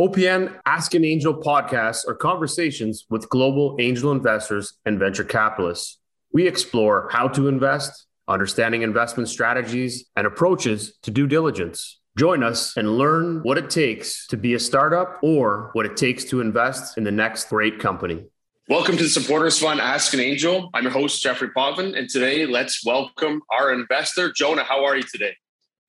[0.00, 5.98] OPN Ask an Angel podcasts are conversations with global angel investors and venture capitalists.
[6.32, 12.00] We explore how to invest, understanding investment strategies, and approaches to due diligence.
[12.16, 16.24] Join us and learn what it takes to be a startup or what it takes
[16.24, 18.24] to invest in the next great company.
[18.70, 20.70] Welcome to the Supporters Fund Ask an Angel.
[20.72, 24.64] I'm your host, Jeffrey Potvin, and today let's welcome our investor, Jonah.
[24.64, 25.36] How are you today?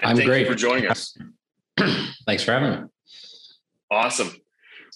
[0.01, 0.41] And I'm thank great.
[0.41, 1.17] you for joining us.
[2.25, 2.87] Thanks for having me.
[3.93, 4.31] Awesome.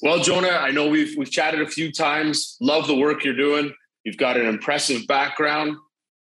[0.01, 2.57] Well, Jonah, I know we've we've chatted a few times.
[2.59, 3.71] Love the work you're doing.
[4.03, 5.77] You've got an impressive background.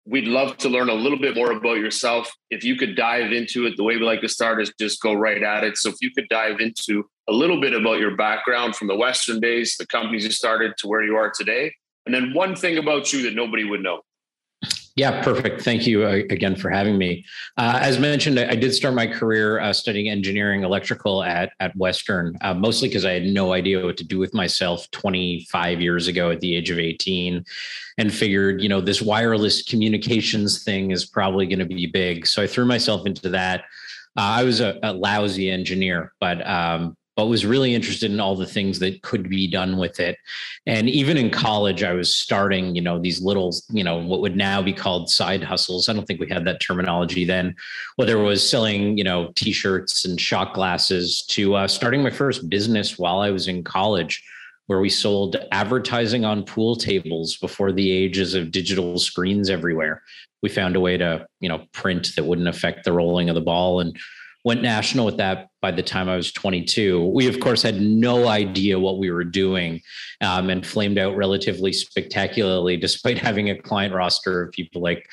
[0.07, 2.31] We'd love to learn a little bit more about yourself.
[2.51, 5.15] If you could dive into it, the way we like to start is just go
[5.15, 5.79] right at it.
[5.79, 9.41] So if you could dive into a little bit about your background from the Western
[9.41, 11.73] days, the companies you started to where you are today,
[12.05, 14.01] and then one thing about you that nobody would know.
[15.01, 15.63] Yeah, perfect.
[15.63, 17.25] Thank you uh, again for having me.
[17.57, 21.75] Uh, as mentioned, I, I, did start my career uh, studying engineering electrical at, at
[21.75, 26.07] Western, uh, mostly because I had no idea what to do with myself 25 years
[26.07, 27.43] ago at the age of 18
[27.97, 32.27] and figured, you know, this wireless communications thing is probably going to be big.
[32.27, 33.61] So I threw myself into that.
[34.19, 38.35] Uh, I was a, a, lousy engineer, but um, but was really interested in all
[38.35, 40.17] the things that could be done with it.
[40.65, 44.39] And even in college, I was starting, you know, these little, you know, what would
[44.39, 45.87] now be called side hustles.
[45.87, 47.55] I don't think we had that terminology then,
[47.97, 52.49] whether it was selling, you know, t-shirts and shot glasses to uh, starting my first
[52.49, 54.25] business while I was in college
[54.69, 60.03] where we sold advertising on pool tables before the ages of digital screens everywhere.
[60.43, 63.43] We found a way to, you know, print that wouldn't affect the rolling of the
[63.43, 63.95] ball and
[64.45, 67.07] went national with that by the time I was 22.
[67.09, 69.83] We, of course, had no idea what we were doing
[70.23, 75.07] um, and flamed out relatively spectacularly, despite having a client roster of people like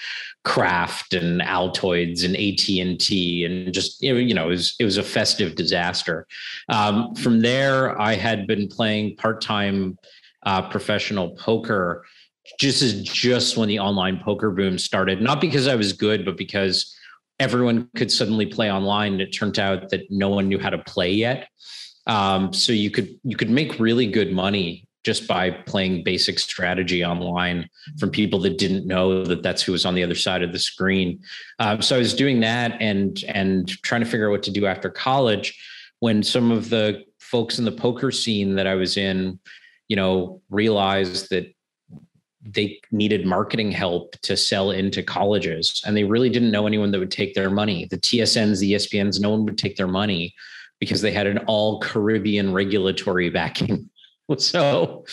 [0.45, 5.55] Kraft and Altoids and AT&T and just, you know, it was, it was a festive
[5.55, 6.25] disaster.
[6.69, 9.97] Um, from there, I had been playing part-time
[10.45, 12.05] uh, professional poker
[12.59, 16.37] just as just when the online poker boom started, not because I was good, but
[16.37, 16.96] because
[17.39, 19.13] everyone could suddenly play online.
[19.13, 21.47] And it turned out that no one knew how to play yet.
[22.07, 27.03] Um, so you could you could make really good money just by playing basic strategy
[27.03, 30.51] online from people that didn't know that that's who was on the other side of
[30.51, 31.19] the screen.
[31.59, 34.65] Um, so I was doing that and and trying to figure out what to do
[34.65, 35.57] after college
[35.99, 39.39] when some of the folks in the poker scene that I was in,
[39.87, 41.53] you know, realized that
[42.41, 46.99] they needed marketing help to sell into colleges and they really didn't know anyone that
[46.99, 47.87] would take their money.
[47.89, 50.33] The tsns the espns no one would take their money
[50.79, 53.89] because they had an all caribbean regulatory backing.
[54.37, 55.05] So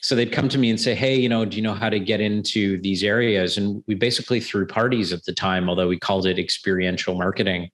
[0.00, 1.98] so they'd come to me and say hey you know do you know how to
[1.98, 3.58] get into these areas?
[3.58, 7.70] And we basically threw parties at the time although we called it experiential marketing.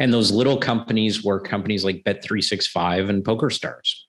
[0.00, 4.04] And those little companies were companies like bet365 and pokerstars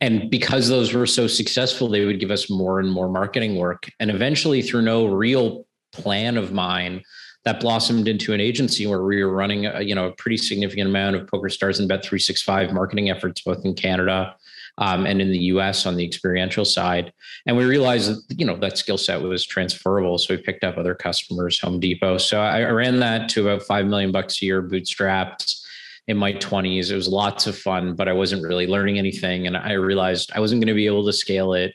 [0.00, 3.90] and because those were so successful, they would give us more and more marketing work.
[4.00, 7.02] And eventually, through no real plan of mine,
[7.44, 10.88] that blossomed into an agency where we were running a, you know a pretty significant
[10.88, 14.34] amount of poker stars and bet 365 marketing efforts both in canada
[14.78, 17.12] um, and in the us on the experiential side.
[17.46, 20.18] And we realized that you know that skill set was transferable.
[20.18, 22.18] So we picked up other customers home depot.
[22.18, 25.65] So i ran that to about 5 million bucks a year bootstrapped
[26.08, 26.90] in my 20s.
[26.90, 29.46] It was lots of fun, but I wasn't really learning anything.
[29.46, 31.74] And I realized I wasn't going to be able to scale it.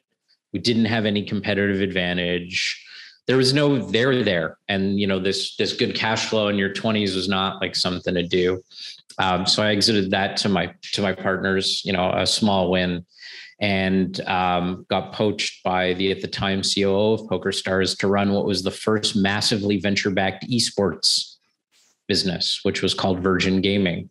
[0.54, 2.84] We didn't have any competitive advantage.
[3.28, 4.58] There was no there there.
[4.68, 8.14] And you know, this this good cash flow in your 20s was not like something
[8.14, 8.62] to do.
[9.18, 13.06] Um, so I exited that to my to my partners, you know, a small win
[13.60, 18.34] and um, got poached by the at the time COO of Poker Stars to run
[18.34, 21.31] what was the first massively venture backed esports
[22.12, 24.10] business, which was called Virgin Gaming.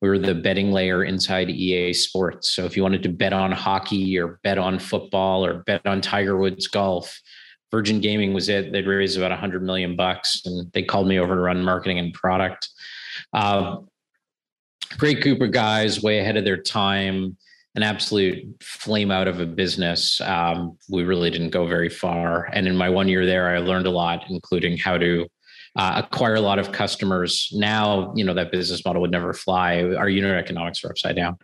[0.00, 2.48] We were the betting layer inside EA Sports.
[2.48, 6.00] So if you wanted to bet on hockey or bet on football or bet on
[6.00, 7.20] Tiger Woods golf,
[7.70, 8.72] Virgin Gaming was it.
[8.72, 12.14] They'd raised about 100 million bucks, and they called me over to run marketing and
[12.14, 12.70] product.
[13.34, 13.80] Uh,
[14.96, 17.36] great of guys, way ahead of their time.
[17.74, 20.22] An absolute flame out of a business.
[20.22, 22.48] Um, we really didn't go very far.
[22.54, 25.26] And in my one year there, I learned a lot, including how to
[25.76, 27.50] uh, acquire a lot of customers.
[27.52, 29.82] Now, you know, that business model would never fly.
[29.82, 31.38] Our unit economics are upside down.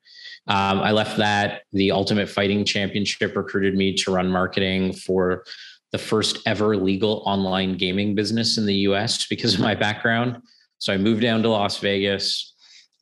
[0.47, 1.63] Um, I left that.
[1.73, 5.45] The Ultimate Fighting Championship recruited me to run marketing for
[5.93, 10.43] the first ever legal online gaming business in the US because of my background.
[10.79, 12.55] So I moved down to Las Vegas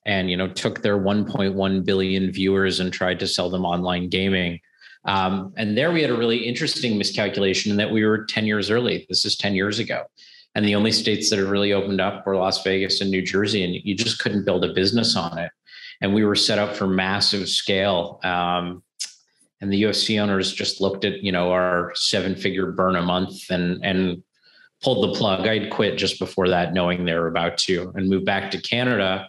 [0.07, 4.61] and you know took their 1.1 billion viewers and tried to sell them online gaming.
[5.05, 8.71] Um, and there we had a really interesting miscalculation in that we were 10 years
[8.71, 9.07] early.
[9.09, 10.05] This is 10 years ago.
[10.57, 13.63] And the only states that have really opened up were Las Vegas and New Jersey,
[13.63, 15.51] and you just couldn't build a business on it.
[16.01, 18.21] and we were set up for massive scale.
[18.25, 18.83] Um,
[19.61, 23.51] and the UFC owners just looked at you know our seven figure burn a month
[23.51, 24.23] and and
[24.83, 25.47] pulled the plug.
[25.47, 29.29] I'd quit just before that, knowing they were about to, and moved back to Canada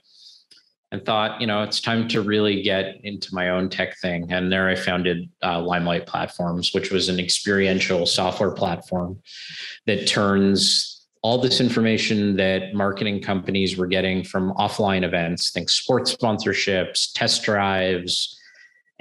[0.92, 4.32] and thought, you know, it's time to really get into my own tech thing.
[4.32, 9.20] And there I founded uh, Limelight Platforms, which was an experiential software platform
[9.86, 10.97] that turns
[11.28, 17.44] all this information that marketing companies were getting from offline events, think sports sponsorships, test
[17.44, 18.40] drives,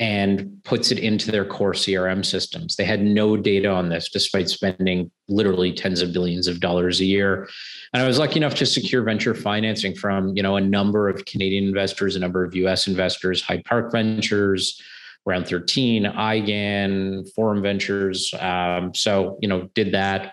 [0.01, 2.75] and puts it into their core CRM systems.
[2.75, 7.05] They had no data on this, despite spending literally tens of billions of dollars a
[7.05, 7.49] year.
[7.95, 11.27] And I was lucky enough to secure venture financing from, you know, a number of
[11.27, 14.83] Canadian investors, a number of US investors, Hyde Park Ventures,
[15.27, 18.35] Round 13, IGAN, Forum Ventures.
[18.41, 20.33] Um, so, you know, did that.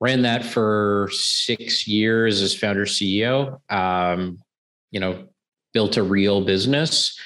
[0.00, 3.60] Ran that for six years as founder CEO.
[3.70, 4.38] Um,
[4.90, 5.28] you know,
[5.72, 7.18] built a real business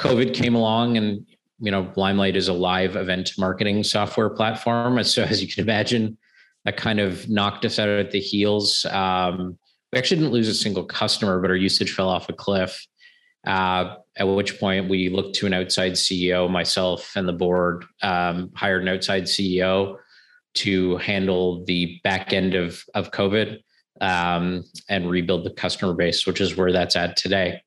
[0.00, 1.26] COVID came along and
[1.60, 5.02] you know Limelight is a live event marketing software platform.
[5.04, 6.18] So as you can imagine,
[6.64, 8.84] that kind of knocked us out at the heels.
[8.86, 9.58] Um,
[9.92, 12.86] we actually didn't lose a single customer, but our usage fell off a cliff.
[13.46, 18.50] Uh, at which point we looked to an outside CEO, myself and the board um,
[18.54, 19.96] hired an outside CEO
[20.54, 23.58] to handle the back end of of COVID
[24.00, 27.60] um, and rebuild the customer base, which is where that's at today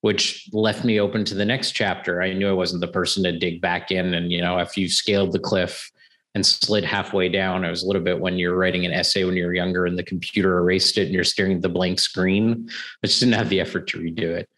[0.00, 2.22] which left me open to the next chapter.
[2.22, 4.14] I knew I wasn't the person to dig back in.
[4.14, 5.90] And, you know, if you scaled the cliff
[6.34, 9.36] and slid halfway down, it was a little bit when you're writing an essay when
[9.36, 12.68] you're younger and the computer erased it and you're staring at the blank screen.
[13.02, 14.48] I just didn't have the effort to redo it.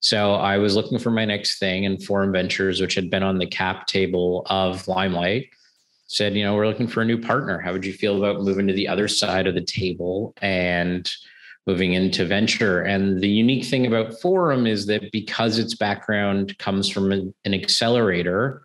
[0.00, 3.38] So I was looking for my next thing and Forum Ventures, which had been on
[3.38, 5.50] the cap table of Limelight,
[6.06, 7.58] said, you know, we're looking for a new partner.
[7.58, 11.10] How would you feel about moving to the other side of the table and
[11.66, 12.82] moving into venture.
[12.82, 18.62] And the unique thing about Forum is that because its background comes from an, accelerator,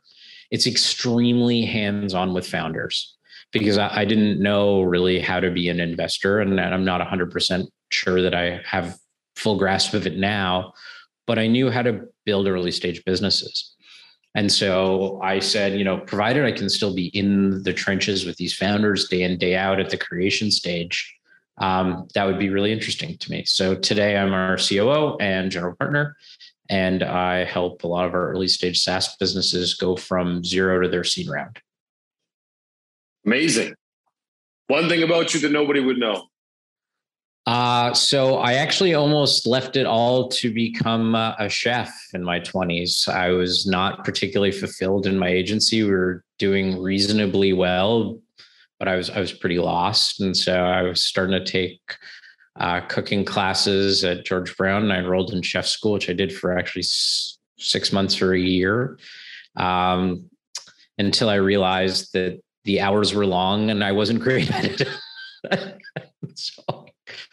[0.52, 3.18] it's extremely hands on with founders
[3.52, 6.40] because I, I, didn't know really how to be an investor.
[6.40, 8.98] And I'm not 100% sure that I have
[9.36, 10.74] full grasp of it now,
[11.26, 13.76] but I knew how to build early stage businesses.
[14.34, 18.38] And so I said, you know, provided I can still be in the trenches with
[18.38, 21.14] these founders day in, day out at the creation stage,
[21.58, 23.44] um, that would be really interesting to me.
[23.46, 26.16] So today I'm our COO and general partner,
[26.70, 30.88] and I help a lot of our early stage SaaS businesses go from zero to
[30.88, 31.60] their seed round.
[33.26, 33.76] Amazing.
[34.68, 36.31] One thing about you that nobody would know.
[37.48, 42.40] Uh, so I actually almost left it all to become uh, a chef in my
[42.40, 43.10] 20s.
[43.10, 45.84] I was not particularly fulfilled in my agency.
[45.84, 48.20] We were doing reasonably well,
[48.78, 51.80] but I was I was pretty lost, and so I was starting to take
[52.60, 56.34] uh, cooking classes at George Brown, and I enrolled in chef school, which I did
[56.36, 59.00] for actually s- six months or a year,
[59.56, 60.30] um,
[60.98, 65.78] until I realized that the hours were long and I wasn't great at it.
[66.36, 66.81] so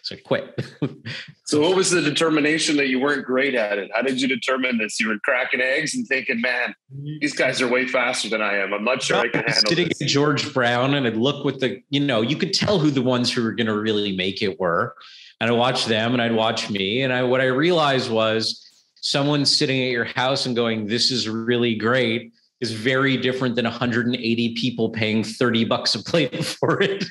[0.08, 0.58] so quit.
[1.44, 3.90] so what was the determination that you weren't great at it?
[3.94, 4.98] How did you determine this?
[4.98, 6.74] You were cracking eggs and thinking, man,
[7.20, 8.72] these guys are way faster than I am.
[8.72, 9.68] I'm not sure I can handle it.
[9.68, 10.10] sitting this.
[10.10, 13.30] George Brown and I'd look with the, you know, you could tell who the ones
[13.30, 14.94] who were going to really make it were.
[15.40, 17.02] And I watched them and I'd watch me.
[17.02, 21.28] And I what I realized was someone sitting at your house and going, This is
[21.28, 27.04] really great is very different than 180 people paying 30 bucks a plate for it.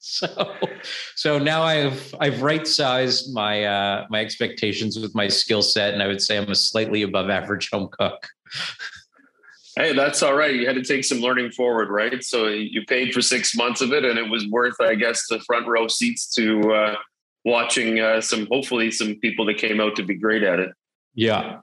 [0.02, 0.56] so
[1.14, 6.02] so now I've I've right sized my uh, my expectations with my skill set, and
[6.02, 8.26] I would say I'm a slightly above average home cook.
[9.76, 10.54] Hey, that's all right.
[10.54, 12.24] You had to take some learning forward, right?
[12.24, 15.38] So you paid for six months of it, and it was worth, I guess, the
[15.40, 16.96] front row seats to uh,
[17.44, 20.70] watching uh, some, hopefully, some people that came out to be great at it.
[21.14, 21.60] Yeah,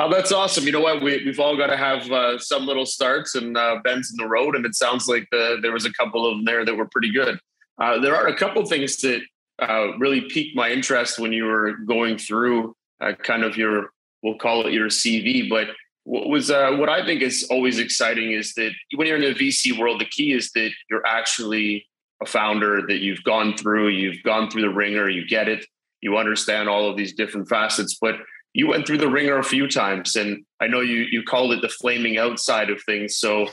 [0.00, 0.64] Oh, that's awesome.
[0.64, 1.02] You know what?
[1.02, 4.28] We, we've all got to have uh, some little starts and uh, bends in the
[4.28, 4.54] road.
[4.54, 7.10] And it sounds like the, there was a couple of them there that were pretty
[7.10, 7.40] good.
[7.82, 9.22] Uh, there are a couple things that
[9.58, 13.90] uh, really piqued my interest when you were going through uh, kind of your,
[14.22, 15.50] we'll call it your CV.
[15.50, 15.66] But
[16.04, 19.34] what was uh, what I think is always exciting is that when you're in the
[19.34, 21.84] VC world, the key is that you're actually
[22.22, 25.66] a founder, that you've gone through, you've gone through the ringer, you get it,
[26.00, 27.98] you understand all of these different facets.
[28.00, 28.14] But
[28.54, 31.62] you went through the ringer a few times, and I know you you called it
[31.62, 33.16] the flaming outside of things.
[33.16, 33.46] So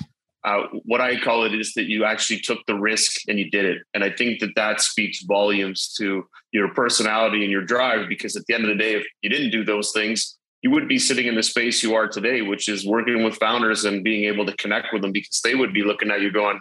[0.43, 3.65] uh, what I call it is that you actually took the risk and you did
[3.65, 8.07] it, and I think that that speaks volumes to your personality and your drive.
[8.09, 10.87] Because at the end of the day, if you didn't do those things, you would
[10.87, 14.23] be sitting in the space you are today, which is working with founders and being
[14.25, 16.59] able to connect with them because they would be looking at you going,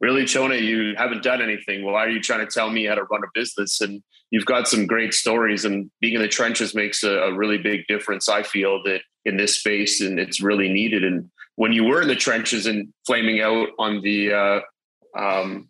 [0.00, 1.84] really, Jonah, you haven't done anything.
[1.84, 3.80] Why are you trying to tell me how to run a business?
[3.80, 7.58] And you've got some great stories, and being in the trenches makes a, a really
[7.58, 8.28] big difference.
[8.28, 11.04] I feel that in this space, and it's really needed.
[11.04, 14.60] And when you were in the trenches and flaming out on the uh,
[15.18, 15.68] um,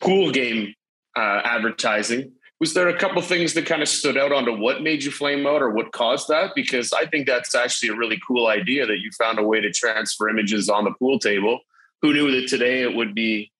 [0.00, 0.74] pool game
[1.16, 5.02] uh, advertising, was there a couple things that kind of stood out onto what made
[5.02, 6.52] you flame out or what caused that?
[6.54, 9.72] Because I think that's actually a really cool idea that you found a way to
[9.72, 11.58] transfer images on the pool table.
[12.02, 13.50] Who knew that today it would be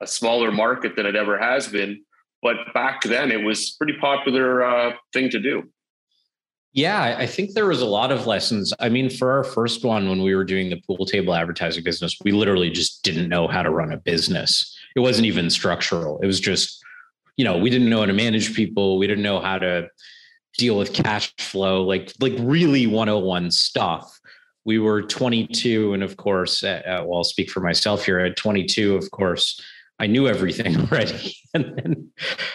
[0.00, 2.02] a smaller market than it ever has been?
[2.42, 5.64] But back then, it was pretty popular uh, thing to do.
[6.72, 8.72] Yeah, I think there was a lot of lessons.
[8.78, 12.16] I mean, for our first one, when we were doing the pool table advertising business,
[12.22, 14.76] we literally just didn't know how to run a business.
[14.94, 16.20] It wasn't even structural.
[16.20, 16.80] It was just,
[17.36, 18.98] you know, we didn't know how to manage people.
[18.98, 19.88] We didn't know how to
[20.58, 24.20] deal with cash flow, like like really 101 stuff.
[24.64, 28.18] We were 22, and of course, uh, well, I'll speak for myself here.
[28.18, 29.60] At 22, of course,
[29.98, 31.36] I knew everything already.
[31.54, 32.10] and then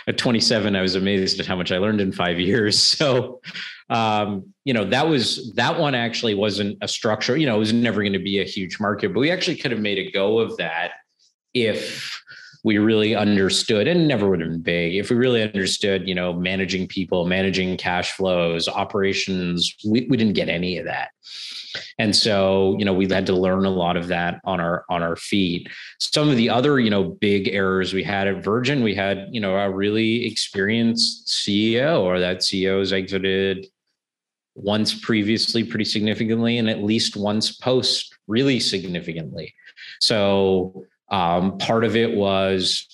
[0.07, 2.97] at 27, I was amazed at how much I learned in five years.
[3.03, 3.41] So,
[3.89, 7.73] um, you know, that was that one actually wasn't a structure, you know, it was
[7.73, 10.39] never going to be a huge market, but we actually could have made a go
[10.39, 10.91] of that
[11.53, 12.23] if
[12.63, 16.33] we really understood and never would have been big if we really understood you know
[16.33, 21.09] managing people managing cash flows operations we, we didn't get any of that
[21.97, 25.03] and so you know we had to learn a lot of that on our on
[25.03, 25.69] our feet.
[25.99, 29.41] Some of the other you know big errors we had at virgin we had you
[29.41, 33.67] know a really experienced ceo or that ceo's exited
[34.55, 39.53] once previously pretty significantly and at least once post really significantly.
[39.99, 42.87] So um, part of it was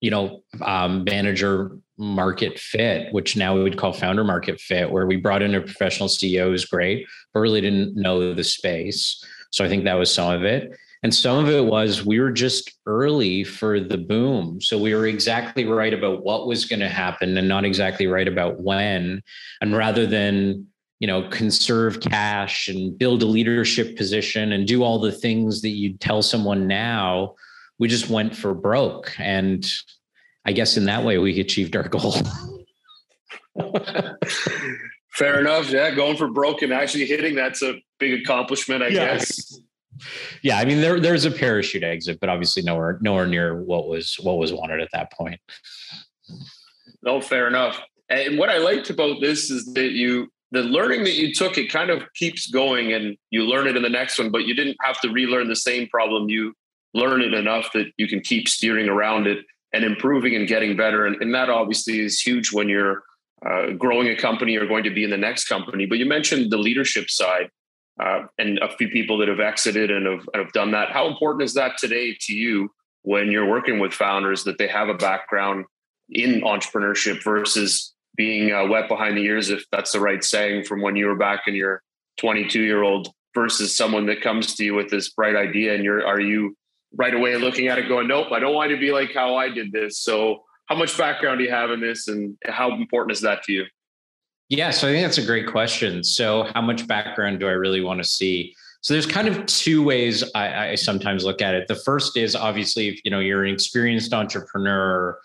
[0.00, 5.06] you know um, manager market fit, which now we would call founder market fit, where
[5.06, 9.24] we brought in a professional CEO who's great, but really didn't know the space.
[9.50, 10.72] So I think that was some of it.
[11.04, 14.60] And some of it was we were just early for the boom.
[14.60, 18.28] So we were exactly right about what was going to happen and not exactly right
[18.28, 19.22] about when.
[19.60, 20.66] And rather than,
[21.00, 25.70] you know, conserve cash and build a leadership position and do all the things that
[25.70, 27.34] you'd tell someone now,
[27.80, 29.12] we just went for broke.
[29.18, 29.66] And
[30.44, 32.14] I guess in that way we achieved our goal.
[35.14, 35.70] Fair enough.
[35.70, 39.14] Yeah, going for broken, actually hitting that's a big accomplishment, I yeah.
[39.14, 39.60] guess.
[40.42, 44.16] Yeah, I mean there there's a parachute exit, but obviously nowhere nowhere near what was
[44.22, 45.38] what was wanted at that point.
[47.02, 47.80] No, fair enough.
[48.08, 51.70] And what I liked about this is that you the learning that you took it
[51.70, 54.76] kind of keeps going and you learn it in the next one, but you didn't
[54.82, 56.28] have to relearn the same problem.
[56.28, 56.54] You
[56.94, 59.38] learn it enough that you can keep steering around it
[59.72, 61.06] and improving and getting better.
[61.06, 63.02] And, and that obviously is huge when you're
[63.44, 65.86] uh, growing a company or going to be in the next company.
[65.86, 67.50] But you mentioned the leadership side
[68.00, 70.90] uh, and a few people that have exited and have, have done that.
[70.90, 72.70] How important is that today to you
[73.02, 75.64] when you're working with founders that they have a background
[76.10, 80.82] in entrepreneurship versus being uh, wet behind the ears, if that's the right saying, from
[80.82, 81.82] when you were back in your
[82.18, 86.06] 22 year old versus someone that comes to you with this bright idea and you're
[86.06, 86.54] are you
[86.94, 89.48] right away looking at it going, nope, I don't want to be like how I
[89.48, 89.98] did this.
[89.98, 93.52] So how much background do you have in this and how important is that to
[93.52, 93.64] you?
[94.48, 96.04] Yeah, so I think that's a great question.
[96.04, 98.54] So how much background do I really want to see?
[98.82, 101.68] So there's kind of two ways I, I sometimes look at it.
[101.68, 105.18] The first is obviously if you know you're an experienced entrepreneur,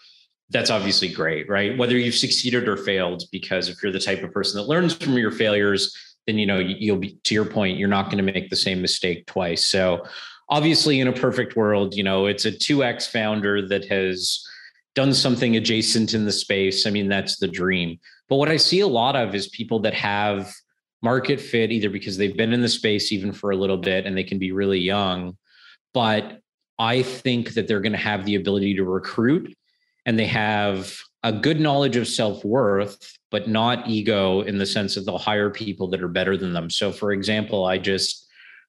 [0.50, 1.78] that's obviously great, right?
[1.78, 5.18] Whether you've succeeded or failed, because if you're the type of person that learns from
[5.18, 5.94] your failures,
[6.26, 8.82] then you know you'll be to your point, you're not going to make the same
[8.82, 9.66] mistake twice.
[9.66, 10.06] So
[10.50, 14.44] obviously in a perfect world you know it's a 2x founder that has
[14.98, 16.88] done something adjacent in the space.
[16.88, 18.00] I mean that's the dream.
[18.30, 20.52] But what i see a lot of is people that have
[21.04, 24.18] market fit either because they've been in the space even for a little bit and
[24.18, 25.38] they can be really young
[25.94, 26.40] but
[26.80, 29.56] i think that they're going to have the ability to recruit
[30.08, 35.06] and they have a good knowledge of self-worth but not ego in the sense that
[35.06, 36.70] they'll hire people that are better than them.
[36.70, 38.27] So for example i just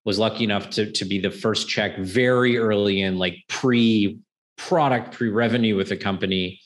[0.09, 4.19] was lucky enough to, to be the first check very early in like pre
[4.57, 6.63] product, pre revenue with the company.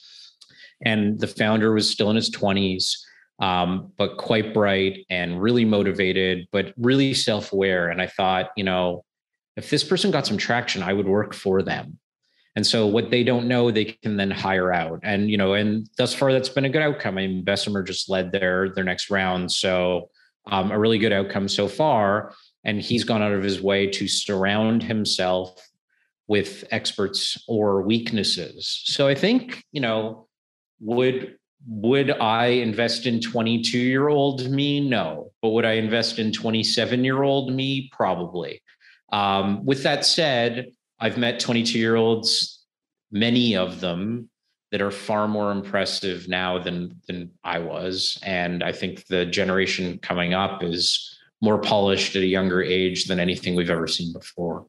[0.85, 2.95] And the founder was still in his 20s,
[3.41, 7.89] um, but quite bright and really motivated, but really self aware.
[7.89, 9.05] And I thought, you know,
[9.57, 11.99] if this person got some traction, I would work for them.
[12.55, 15.01] And so what they don't know, they can then hire out.
[15.03, 17.19] And, you know, and thus far that's been a good outcome.
[17.19, 19.51] I mean, Bessemer just led their their next round.
[19.51, 20.11] So
[20.47, 22.35] um, a really good outcome so far
[22.65, 25.69] and he's gone out of his way to surround himself
[26.29, 28.83] with experts or weaknesses.
[28.85, 30.29] So i think you know
[30.81, 34.81] would would i invest in 22 year old me?
[34.81, 35.31] No.
[35.41, 37.91] But would i invest in 27 year old me?
[37.93, 38.63] Probably.
[39.13, 42.65] Um, with that said I've met 22 year olds,
[43.11, 44.31] many of them
[44.71, 49.99] that are far more impressive now than than I was, and I think the generation
[49.99, 54.67] coming up is more polished at a younger age than anything we've ever seen before.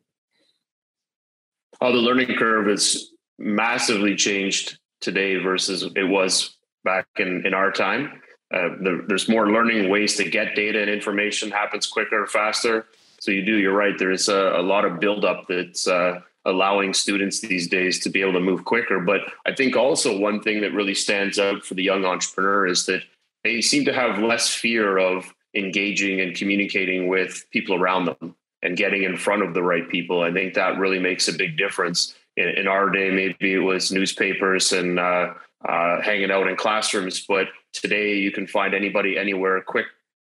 [1.80, 7.72] Oh, the learning curve has massively changed today versus it was back in in our
[7.72, 8.22] time.
[8.54, 12.86] Uh, the, there's more learning ways to get data and information happens quicker, faster.
[13.20, 13.58] So you do.
[13.58, 13.98] You're right.
[13.98, 18.22] There is a, a lot of buildup that's uh, allowing students these days to be
[18.22, 19.00] able to move quicker.
[19.00, 22.86] But I think also one thing that really stands out for the young entrepreneur is
[22.88, 23.02] that
[23.44, 28.78] they seem to have less fear of engaging and communicating with people around them and
[28.78, 30.22] getting in front of the right people.
[30.22, 32.16] I think that really makes a big difference.
[32.38, 35.34] In, in our day, maybe it was newspapers and uh,
[35.68, 39.88] uh, hanging out in classrooms, but today you can find anybody anywhere quick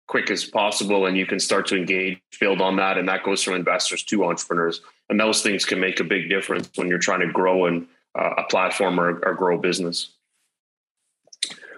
[0.07, 3.43] quick as possible and you can start to engage build on that and that goes
[3.43, 7.19] from investors to entrepreneurs and those things can make a big difference when you're trying
[7.19, 7.81] to grow uh,
[8.15, 10.13] a platform or, or grow business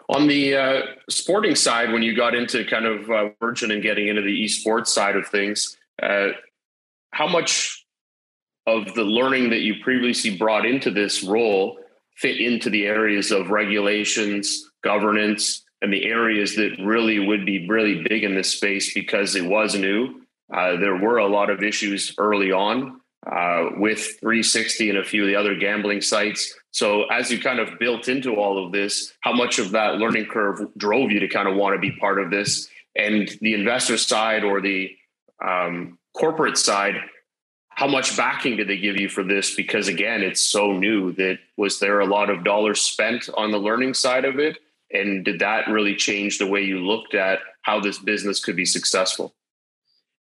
[0.09, 4.07] on the uh, sporting side when you got into kind of uh, merging and getting
[4.07, 6.29] into the esports side of things uh,
[7.11, 7.85] how much
[8.67, 11.79] of the learning that you previously brought into this role
[12.15, 18.03] fit into the areas of regulations governance and the areas that really would be really
[18.07, 20.21] big in this space because it was new.
[20.53, 25.23] Uh, there were a lot of issues early on uh, with 360 and a few
[25.23, 26.53] of the other gambling sites.
[26.71, 30.27] So, as you kind of built into all of this, how much of that learning
[30.27, 32.69] curve drove you to kind of want to be part of this?
[32.95, 34.95] And the investor side or the
[35.43, 36.95] um, corporate side,
[37.69, 39.55] how much backing did they give you for this?
[39.55, 43.57] Because again, it's so new that was there a lot of dollars spent on the
[43.57, 44.59] learning side of it?
[44.91, 48.65] and did that really change the way you looked at how this business could be
[48.65, 49.33] successful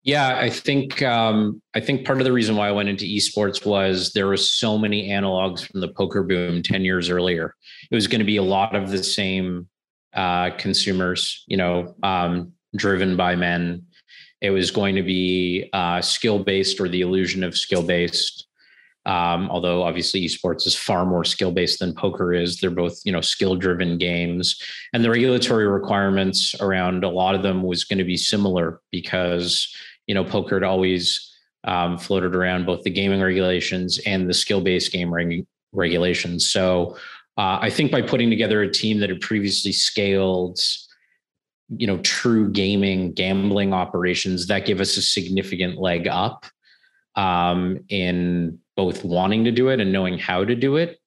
[0.04, 3.66] yeah i think um, i think part of the reason why i went into esports
[3.66, 7.54] was there were so many analogs from the poker boom 10 years earlier.
[7.90, 9.68] It was going to be a lot of the same
[10.14, 13.82] uh, consumers you know um, driven by men.
[14.40, 18.46] It was going to be uh, skill based or the illusion of skill based
[19.06, 22.58] um, although obviously esports is far more skill based than poker is.
[22.58, 24.60] They're both you know skill driven games,
[24.92, 29.74] and the regulatory requirements around a lot of them was going to be similar because
[30.06, 31.30] you know poker had always
[31.64, 36.48] um, floated around both the gaming regulations and the skill based game reg- regulations.
[36.48, 36.96] So
[37.36, 40.60] uh, I think by putting together a team that had previously scaled
[41.76, 46.44] you know true gaming gambling operations that give us a significant leg up
[47.16, 50.98] um, in both wanting to do it and knowing how to do it.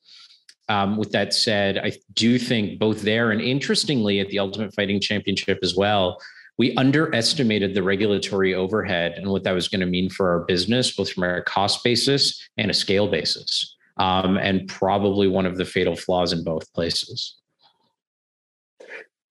[0.70, 5.00] Um, with that said, I do think both there and interestingly at the Ultimate Fighting
[5.00, 6.20] Championship as well,
[6.58, 10.96] we underestimated the regulatory overhead and what that was going to mean for our business,
[10.96, 13.76] both from a cost basis and a scale basis.
[13.98, 17.36] Um, and probably one of the fatal flaws in both places.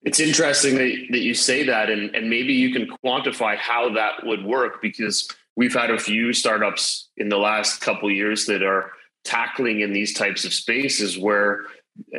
[0.03, 4.25] It's interesting that, that you say that, and, and maybe you can quantify how that
[4.25, 8.91] would work because we've had a few startups in the last couple years that are
[9.25, 11.63] tackling in these types of spaces where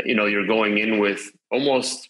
[0.04, 2.07] you know you're going in with almost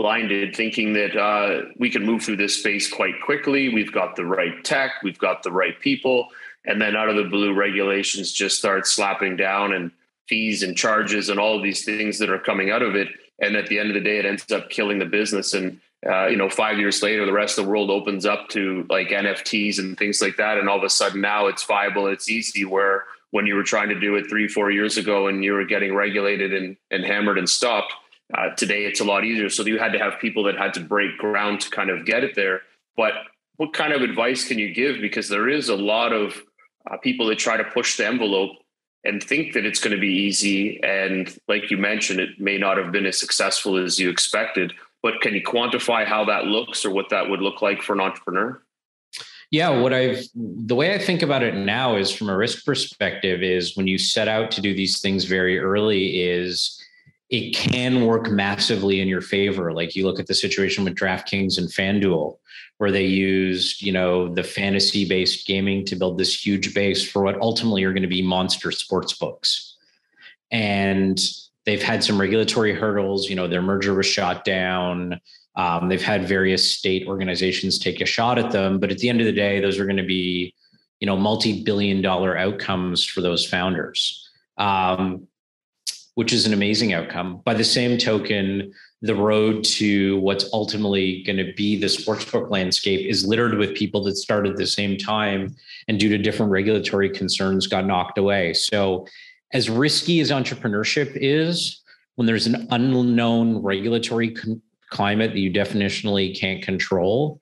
[0.00, 4.24] blinded thinking that uh, we can move through this space quite quickly we've got the
[4.24, 6.28] right tech we've got the right people
[6.64, 9.90] and then out of the blue regulations just start slapping down and
[10.26, 13.08] fees and charges and all of these things that are coming out of it
[13.40, 16.26] and at the end of the day it ends up killing the business and uh,
[16.28, 19.78] you know, five years later, the rest of the world opens up to like NFTs
[19.78, 20.56] and things like that.
[20.56, 22.64] And all of a sudden now it's viable, it's easy.
[22.64, 25.66] Where when you were trying to do it three, four years ago and you were
[25.66, 27.92] getting regulated and, and hammered and stopped,
[28.34, 29.48] uh, today it's a lot easier.
[29.48, 32.24] So you had to have people that had to break ground to kind of get
[32.24, 32.62] it there.
[32.96, 33.12] But
[33.56, 35.00] what kind of advice can you give?
[35.00, 36.42] Because there is a lot of
[36.90, 38.52] uh, people that try to push the envelope
[39.04, 40.80] and think that it's going to be easy.
[40.82, 45.20] And like you mentioned, it may not have been as successful as you expected but
[45.20, 48.60] can you quantify how that looks or what that would look like for an entrepreneur?
[49.50, 53.42] Yeah, what I've the way I think about it now is from a risk perspective
[53.42, 56.79] is when you set out to do these things very early is
[57.30, 59.72] it can work massively in your favor.
[59.72, 62.36] Like you look at the situation with DraftKings and FanDuel,
[62.78, 67.40] where they used, you know, the fantasy-based gaming to build this huge base for what
[67.40, 69.76] ultimately are going to be monster sports books.
[70.50, 71.20] And
[71.66, 73.30] they've had some regulatory hurdles.
[73.30, 75.20] You know, their merger was shot down.
[75.54, 79.20] Um, they've had various state organizations take a shot at them, but at the end
[79.20, 80.54] of the day, those are going to be,
[81.00, 85.26] you know, multi-billion-dollar outcomes for those founders, um,
[86.20, 87.40] which is an amazing outcome.
[87.46, 93.08] By the same token, the road to what's ultimately going to be the sportsbook landscape
[93.08, 95.56] is littered with people that started at the same time
[95.88, 98.52] and due to different regulatory concerns got knocked away.
[98.52, 99.06] So,
[99.54, 101.80] as risky as entrepreneurship is,
[102.16, 107.40] when there's an unknown regulatory con- climate that you definitionally can't control,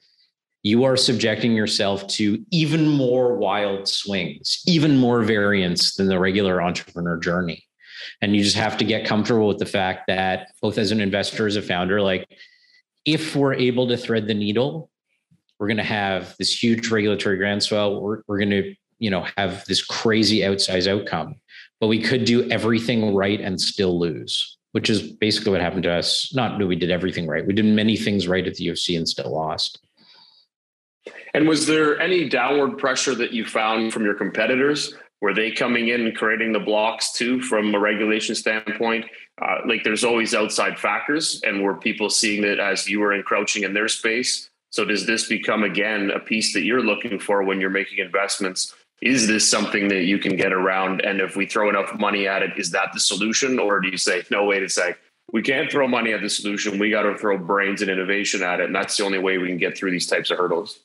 [0.63, 6.63] you are subjecting yourself to even more wild swings, even more variance than the regular
[6.63, 7.65] entrepreneur journey.
[8.21, 11.47] And you just have to get comfortable with the fact that both as an investor,
[11.47, 12.29] as a founder, like
[13.05, 14.91] if we're able to thread the needle,
[15.59, 18.01] we're going to have this huge regulatory groundswell.
[18.01, 21.37] We're, we're going to, you know, have this crazy outsize outcome,
[21.81, 25.93] but we could do everything right and still lose, which is basically what happened to
[25.93, 26.33] us.
[26.35, 27.47] Not that we did everything right.
[27.47, 29.81] We did many things right at the UFC and still lost.
[31.35, 34.95] And was there any downward pressure that you found from your competitors?
[35.21, 39.05] Were they coming in and creating the blocks too from a regulation standpoint?
[39.41, 43.65] Uh, like there's always outside factors, and were people seeing it as you were encroaching
[43.65, 44.49] in their space?
[44.71, 48.75] So does this become again a piece that you're looking for when you're making investments?
[49.01, 51.05] Is this something that you can get around?
[51.05, 53.59] And if we throw enough money at it, is that the solution?
[53.59, 54.99] Or do you say, no, wait a sec,
[55.33, 56.79] we can't throw money at the solution.
[56.79, 58.67] We got to throw brains and innovation at it.
[58.67, 60.81] And that's the only way we can get through these types of hurdles.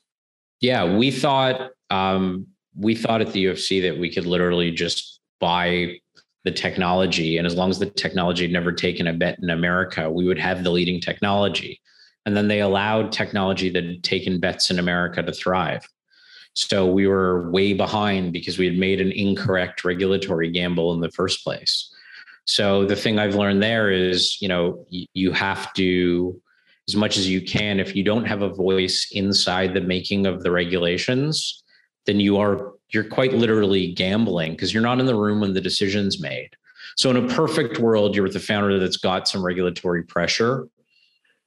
[0.62, 6.00] Yeah, we thought um, we thought at the UFC that we could literally just buy
[6.44, 10.10] the technology, and as long as the technology had never taken a bet in America,
[10.10, 11.80] we would have the leading technology.
[12.26, 15.88] And then they allowed technology that had taken bets in America to thrive.
[16.54, 21.12] So we were way behind because we had made an incorrect regulatory gamble in the
[21.12, 21.90] first place.
[22.46, 26.40] So the thing I've learned there is, you know, you have to
[26.88, 27.80] as much as you can.
[27.80, 31.63] If you don't have a voice inside the making of the regulations,
[32.06, 35.62] then you are you're quite literally gambling because you're not in the room when the
[35.62, 36.50] decision's made.
[36.96, 40.68] So in a perfect world, you're with a founder that's got some regulatory pressure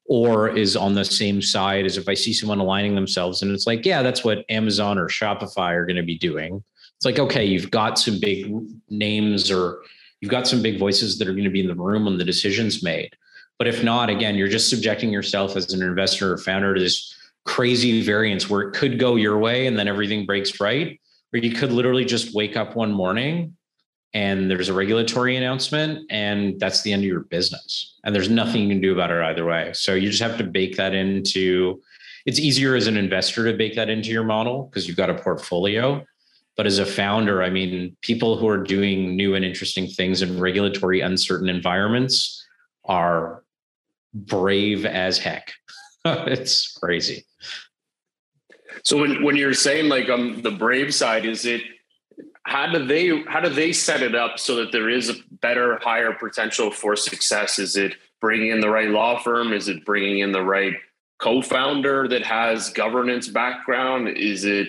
[0.09, 3.66] or is on the same side as if I see someone aligning themselves and it's
[3.66, 6.62] like, yeah, that's what Amazon or Shopify are going to be doing.
[6.97, 8.53] It's like, okay, you've got some big
[8.88, 9.83] names or
[10.21, 12.25] you've got some big voices that are going to be in the room when the
[12.25, 13.14] decision's made.
[13.59, 17.15] But if not, again, you're just subjecting yourself as an investor or founder to this
[17.47, 21.01] crazy variance where it could go your way and then everything breaks right.
[21.33, 23.57] Or you could literally just wake up one morning
[24.13, 27.99] and there's a regulatory announcement and that's the end of your business.
[28.05, 29.73] And there's nothing you can do about it either way.
[29.75, 31.81] So you just have to bake that into
[32.27, 35.15] it's easier as an investor to bake that into your model because you've got a
[35.15, 36.05] portfolio.
[36.57, 40.41] But as a founder, I mean, people who are doing new and interesting things in
[40.41, 42.45] regulatory uncertain environments
[42.87, 43.45] are
[44.13, 45.53] brave as heck.
[46.27, 47.25] it's crazy.
[48.83, 51.62] So when when you're saying like on um, the brave side, is it
[52.45, 55.79] how do they how do they set it up so that there is a better
[55.83, 57.59] higher potential for success?
[57.59, 59.53] Is it bringing in the right law firm?
[59.53, 60.75] Is it bringing in the right
[61.19, 64.09] co-founder that has governance background?
[64.09, 64.69] Is it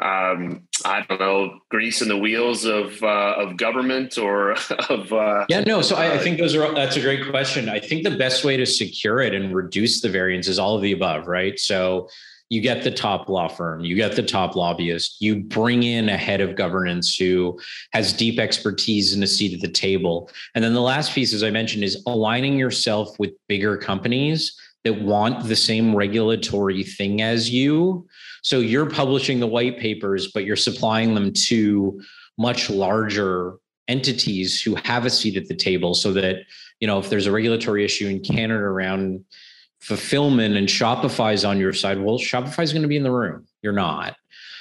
[0.00, 4.52] um, I don't know, grease in the wheels of uh, of government or
[4.88, 5.82] of uh, yeah, no.
[5.82, 7.68] So I, I, think those are that's a great question.
[7.68, 10.82] I think the best way to secure it and reduce the variance is all of
[10.82, 11.58] the above, right?
[11.58, 12.08] So
[12.48, 16.16] you get the top law firm, you get the top lobbyist, you bring in a
[16.16, 17.58] head of governance who
[17.92, 21.42] has deep expertise and a seat at the table, and then the last piece, as
[21.42, 27.50] I mentioned, is aligning yourself with bigger companies that want the same regulatory thing as
[27.50, 28.06] you
[28.42, 32.00] so you're publishing the white papers, but you're supplying them to
[32.36, 33.54] much larger
[33.88, 36.40] entities who have a seat at the table so that,
[36.80, 39.24] you know, if there's a regulatory issue in Canada around
[39.80, 43.46] fulfillment and Shopify's on your side, well, Shopify's going to be in the room.
[43.62, 44.16] You're not.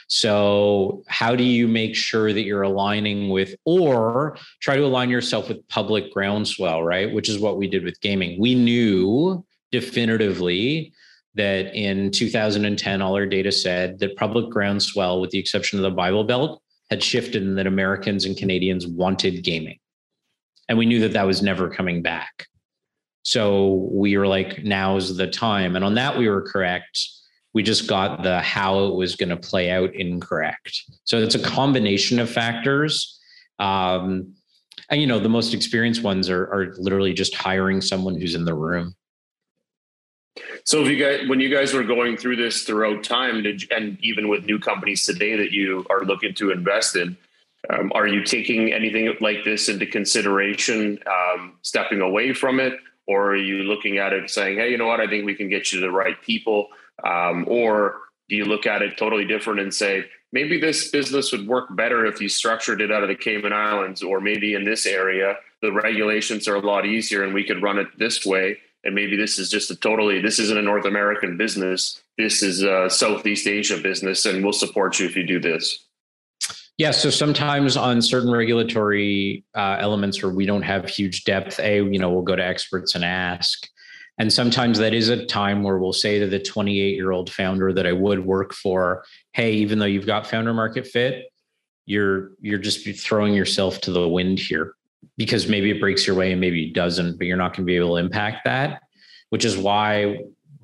[0.07, 5.47] So, how do you make sure that you're aligning with, or try to align yourself
[5.47, 7.13] with public groundswell, right?
[7.13, 8.37] Which is what we did with gaming.
[8.37, 10.93] We knew definitively
[11.35, 15.91] that in 2010, all our data said that public groundswell, with the exception of the
[15.91, 19.79] Bible Belt, had shifted and that Americans and Canadians wanted gaming.
[20.67, 22.47] And we knew that that was never coming back.
[23.23, 25.75] So we were like, now's the time.
[25.75, 26.99] And on that, we were correct.
[27.53, 30.81] We just got the how it was going to play out incorrect.
[31.03, 33.19] So it's a combination of factors.
[33.59, 34.33] Um,
[34.89, 38.45] and, you know, the most experienced ones are, are literally just hiring someone who's in
[38.45, 38.95] the room.
[40.63, 43.97] So, if you guys, when you guys were going through this throughout time, did, and
[44.01, 47.17] even with new companies today that you are looking to invest in,
[47.69, 52.73] um, are you taking anything like this into consideration, um, stepping away from it,
[53.07, 54.99] or are you looking at it saying, "Hey, you know what?
[54.99, 56.69] I think we can get you the right people,"
[57.03, 61.47] um, or do you look at it totally different and say, maybe this business would
[61.47, 64.85] work better if you structured it out of the Cayman Islands, or maybe in this
[64.85, 68.95] area the regulations are a lot easier and we could run it this way and
[68.95, 72.01] maybe this is just a totally this isn't a North American business.
[72.17, 75.85] This is a Southeast Asia business, and we'll support you if you do this.
[76.77, 81.77] Yeah, so sometimes on certain regulatory uh, elements where we don't have huge depth, a
[81.77, 83.67] you know we'll go to experts and ask,
[84.17, 87.71] and sometimes that is a time where we'll say to the 28 year old founder
[87.73, 91.31] that I would work for, hey, even though you've got founder market fit,
[91.85, 94.73] you're you're just throwing yourself to the wind here
[95.17, 97.71] because maybe it breaks your way and maybe it doesn't, but you're not going to
[97.71, 98.81] be able to impact that,
[99.29, 100.19] which is why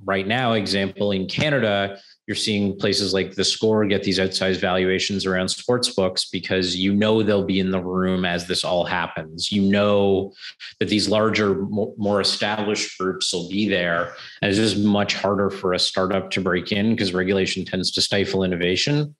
[0.05, 5.25] right now, example in Canada, you're seeing places like the score get these outsized valuations
[5.25, 9.51] around sports books because you know they'll be in the room as this all happens.
[9.51, 10.33] You know
[10.79, 14.13] that these larger, more established groups will be there.
[14.41, 18.01] And it's just much harder for a startup to break in because regulation tends to
[18.01, 19.15] stifle innovation.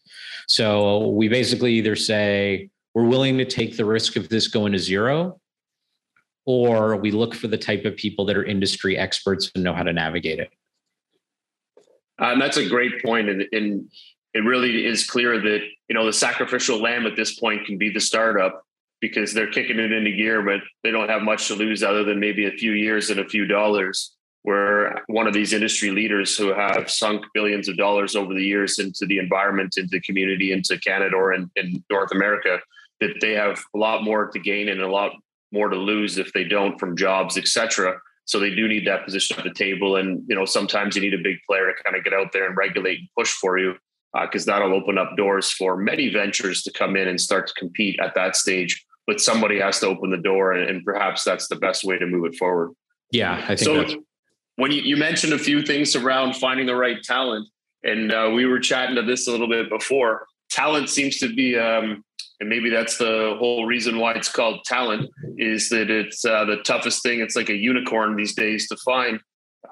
[0.47, 4.79] So we basically either say, we're willing to take the risk of this going to
[4.79, 5.39] zero,
[6.45, 9.83] or we look for the type of people that are industry experts and know how
[9.83, 10.49] to navigate it.
[12.19, 13.89] Uh, and that's a great point, and, and
[14.33, 17.91] it really is clear that you know the sacrificial lamb at this point can be
[17.91, 18.63] the startup
[18.99, 22.19] because they're kicking it into gear, but they don't have much to lose other than
[22.19, 24.13] maybe a few years and a few dollars.
[24.43, 28.79] Where one of these industry leaders who have sunk billions of dollars over the years
[28.79, 32.59] into the environment, into the community, into Canada or in, in North America,
[33.01, 35.11] that they have a lot more to gain and a lot
[35.51, 37.97] more to lose if they don't from jobs, etc.
[38.25, 41.13] So they do need that position at the table, and you know sometimes you need
[41.13, 43.75] a big player to kind of get out there and regulate and push for you,
[44.21, 47.53] because uh, that'll open up doors for many ventures to come in and start to
[47.53, 48.85] compete at that stage.
[49.05, 52.05] But somebody has to open the door, and, and perhaps that's the best way to
[52.05, 52.71] move it forward.
[53.11, 54.03] Yeah, I think so.
[54.57, 57.47] When you, you mentioned a few things around finding the right talent,
[57.83, 60.25] and uh, we were chatting to this a little bit before.
[60.49, 62.03] Talent seems to be um,
[62.39, 66.57] and maybe that's the whole reason why it's called talent is that it's uh, the
[66.57, 69.19] toughest thing it's like a unicorn these days to find.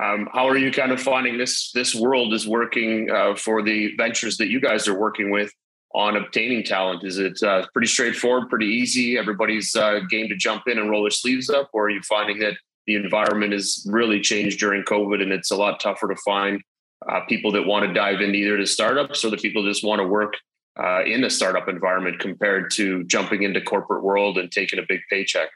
[0.03, 3.95] Um, how are you kind of finding this this world is working uh, for the
[3.95, 5.51] ventures that you guys are working with
[5.93, 7.03] on obtaining talent?
[7.03, 9.17] Is it uh, pretty straightforward pretty easy?
[9.17, 11.69] Everybody's uh, game to jump in and roll their sleeves up?
[11.71, 12.55] Or are you finding that
[12.87, 16.61] the environment has really changed during covid and it's a lot tougher to find
[17.09, 19.83] uh, people that want to dive into either the startups or the people that just
[19.83, 20.35] want to work
[20.77, 25.01] uh, in a startup environment compared to jumping into corporate world and taking a big
[25.09, 25.49] paycheck?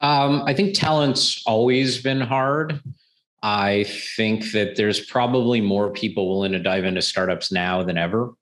[0.00, 2.80] Um, I think talent's always been hard.
[3.42, 3.84] I
[4.16, 8.32] think that there's probably more people willing to dive into startups now than ever,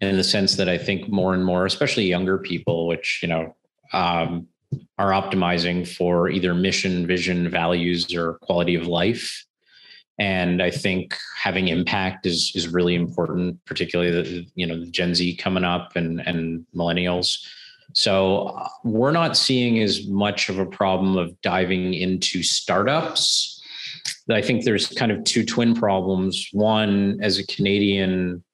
[0.00, 3.56] in the sense that I think more and more, especially younger people, which you know
[3.92, 4.48] um,
[4.98, 9.44] are optimizing for either mission, vision, values, or quality of life
[10.18, 15.14] and I think having impact is is really important, particularly the you know the Gen
[15.14, 17.38] Z coming up and and millennials.
[17.94, 23.62] So uh, we're not seeing as much of a problem of diving into startups.
[24.30, 26.48] I think there's kind of two twin problems.
[26.52, 28.44] One, as a Canadian,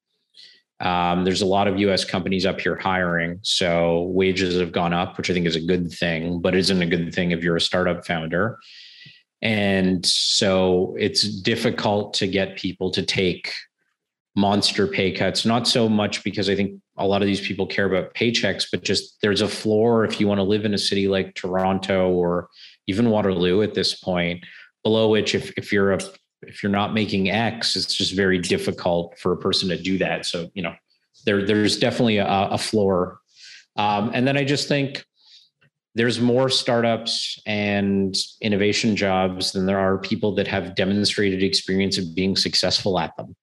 [0.81, 3.40] um, there's a lot of US companies up here hiring.
[3.42, 6.87] So wages have gone up, which I think is a good thing, but isn't a
[6.87, 8.59] good thing if you're a startup founder.
[9.44, 13.52] And so it's difficult to get people to take
[14.35, 17.85] monster pay cuts, not so much because I think a lot of these people care
[17.85, 21.09] about paychecks, but just there's a floor if you want to live in a city
[21.09, 22.48] like Toronto or
[22.87, 24.44] even Waterloo at this point,
[24.83, 26.00] below which if, if you're a
[26.46, 30.26] if you're not making X, it's just very difficult for a person to do that.
[30.26, 30.74] So, you know,
[31.26, 33.18] there there's definitely a, a floor.
[33.76, 35.04] Um, and then I just think
[35.94, 42.14] there's more startups and innovation jobs than there are people that have demonstrated experience of
[42.14, 43.37] being successful at them.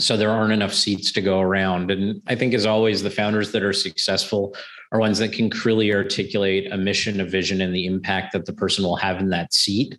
[0.00, 1.90] So there aren't enough seats to go around.
[1.90, 4.56] And I think, as always, the founders that are successful
[4.90, 8.52] are ones that can clearly articulate a mission, a vision, and the impact that the
[8.52, 9.98] person will have in that seat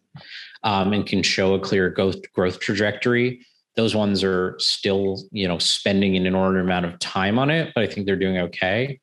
[0.64, 3.46] um, and can show a clear growth, growth trajectory.
[3.76, 7.84] Those ones are still, you know, spending an inordinate amount of time on it, but
[7.84, 9.00] I think they're doing okay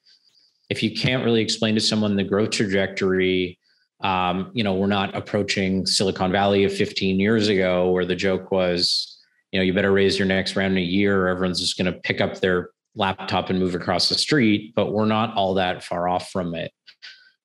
[0.71, 3.59] if you can't really explain to someone the growth trajectory,
[4.03, 8.51] um, you know, we're not approaching Silicon Valley of 15 years ago where the joke
[8.51, 9.19] was,
[9.53, 11.93] you know, you better raise your next round in a year or everyone's just going
[11.93, 14.73] to pick up their laptop and move across the street.
[14.75, 16.73] But we're not all that far off from it.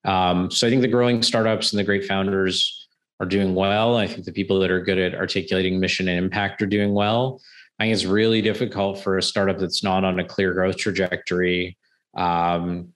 [0.06, 2.88] Um, so I think the growing startups and the great founders
[3.20, 3.98] are doing well.
[3.98, 7.42] I think the people that are good at articulating mission and impact are doing well.
[7.80, 11.78] I think it's really difficult for a startup that's not on a clear growth trajectory
[12.16, 12.94] um,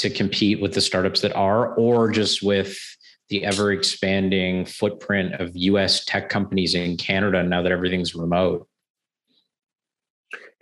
[0.00, 2.78] to compete with the startups that are, or just with
[3.28, 8.66] the ever expanding footprint of US tech companies in Canada now that everything's remote.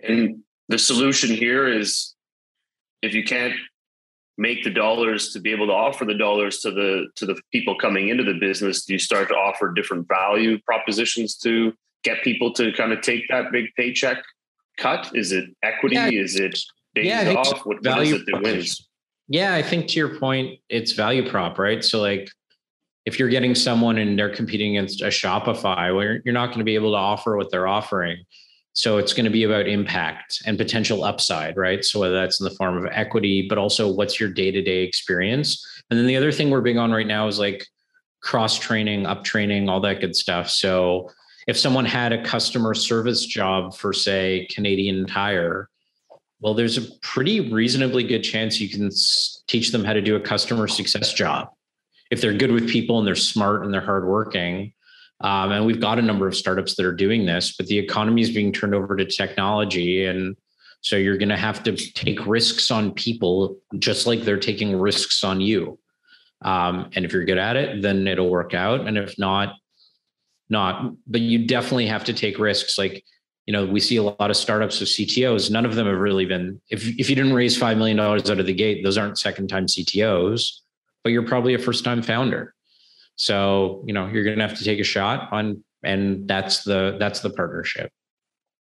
[0.01, 2.13] And the solution here is
[3.01, 3.53] if you can't
[4.37, 7.75] make the dollars to be able to offer the dollars to the to the people
[7.77, 11.73] coming into the business do you start to offer different value propositions to
[12.03, 14.23] get people to kind of take that big paycheck
[14.77, 16.09] cut is it equity yeah.
[16.09, 16.59] is it
[16.93, 18.87] days yeah, off what, what is it that wins
[19.27, 22.29] yeah i think to your point it's value prop right so like
[23.05, 26.65] if you're getting someone and they're competing against a shopify where you're not going to
[26.65, 28.17] be able to offer what they're offering
[28.77, 31.83] so it's going to be about impact and potential upside, right?
[31.83, 35.65] So whether that's in the form of equity, but also what's your day-to-day experience.
[35.89, 37.65] And then the other thing we're big on right now is like
[38.21, 40.47] cross training, up training, all that good stuff.
[40.51, 41.09] So
[41.47, 45.69] if someone had a customer service job for say Canadian Tire,
[46.39, 48.91] well, there's a pretty reasonably good chance you can
[49.47, 51.49] teach them how to do a customer success job.
[52.11, 54.73] If they're good with people and they're smart and they're hardworking,
[55.21, 58.21] um, and we've got a number of startups that are doing this, but the economy
[58.21, 60.05] is being turned over to technology.
[60.05, 60.35] And
[60.81, 65.23] so you're going to have to take risks on people just like they're taking risks
[65.23, 65.79] on you.
[66.43, 68.81] Um, and if you're good at it, then it'll work out.
[68.81, 69.55] And if not,
[70.49, 70.93] not.
[71.07, 72.77] But you definitely have to take risks.
[72.77, 73.03] Like,
[73.47, 75.49] you know, we see a lot of startups with CTOs.
[75.49, 78.45] None of them have really been, if, if you didn't raise $5 million out of
[78.45, 80.59] the gate, those aren't second time CTOs,
[81.01, 82.53] but you're probably a first time founder.
[83.15, 86.97] So, you know, you're going to have to take a shot on, and that's the,
[86.99, 87.89] that's the partnership.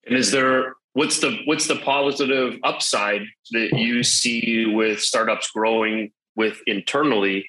[0.07, 6.13] And is there, what's the, what's the positive upside that you see with startups growing
[6.37, 7.45] with internally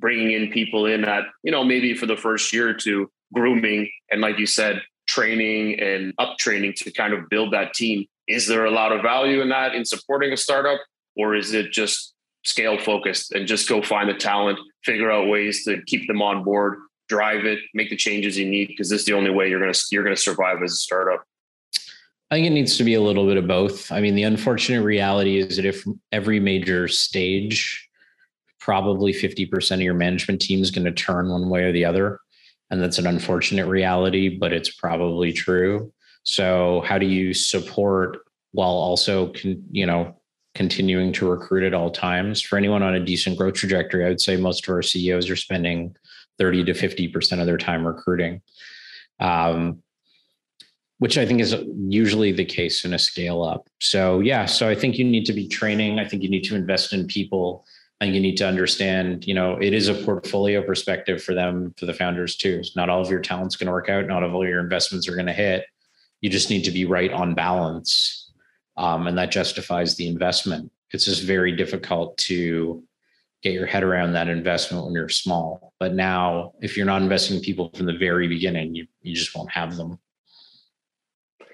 [0.00, 3.88] bringing in people in at, you know, maybe for the first year or two, grooming
[4.10, 8.06] and like you said, training and up training to kind of build that team.
[8.28, 10.78] Is there a lot of value in that in supporting a startup?
[11.16, 15.64] Or is it just scale focused and just go find the talent, figure out ways
[15.64, 19.06] to keep them on board, drive it, make the changes you need because this is
[19.06, 21.24] the only way you're gonna you're gonna survive as a startup.
[22.30, 23.90] I think it needs to be a little bit of both.
[23.90, 27.88] I mean, the unfortunate reality is that if every major stage,
[28.60, 32.20] probably 50% of your management team is going to turn one way or the other.
[32.70, 35.92] And that's an unfortunate reality, but it's probably true.
[36.22, 38.18] So, how do you support
[38.52, 39.32] while also,
[39.70, 40.14] you know,
[40.54, 42.40] continuing to recruit at all times.
[42.40, 45.36] For anyone on a decent growth trajectory, I would say most of our CEOs are
[45.36, 45.94] spending
[46.38, 48.42] 30 to 50% of their time recruiting,
[49.20, 49.82] um,
[50.98, 51.54] which I think is
[51.88, 53.68] usually the case in a scale up.
[53.80, 55.98] So, yeah, so I think you need to be training.
[55.98, 57.64] I think you need to invest in people.
[58.00, 61.86] And you need to understand, you know, it is a portfolio perspective for them, for
[61.86, 62.62] the founders too.
[62.74, 64.06] Not all of your talent's going to work out.
[64.06, 65.64] Not all of your investments are going to hit.
[66.20, 68.20] You just need to be right on balance
[68.80, 70.72] um, and that justifies the investment.
[70.92, 72.82] It's just very difficult to
[73.42, 75.74] get your head around that investment when you're small.
[75.78, 79.50] But now, if you're not investing people from the very beginning, you you just won't
[79.50, 79.98] have them.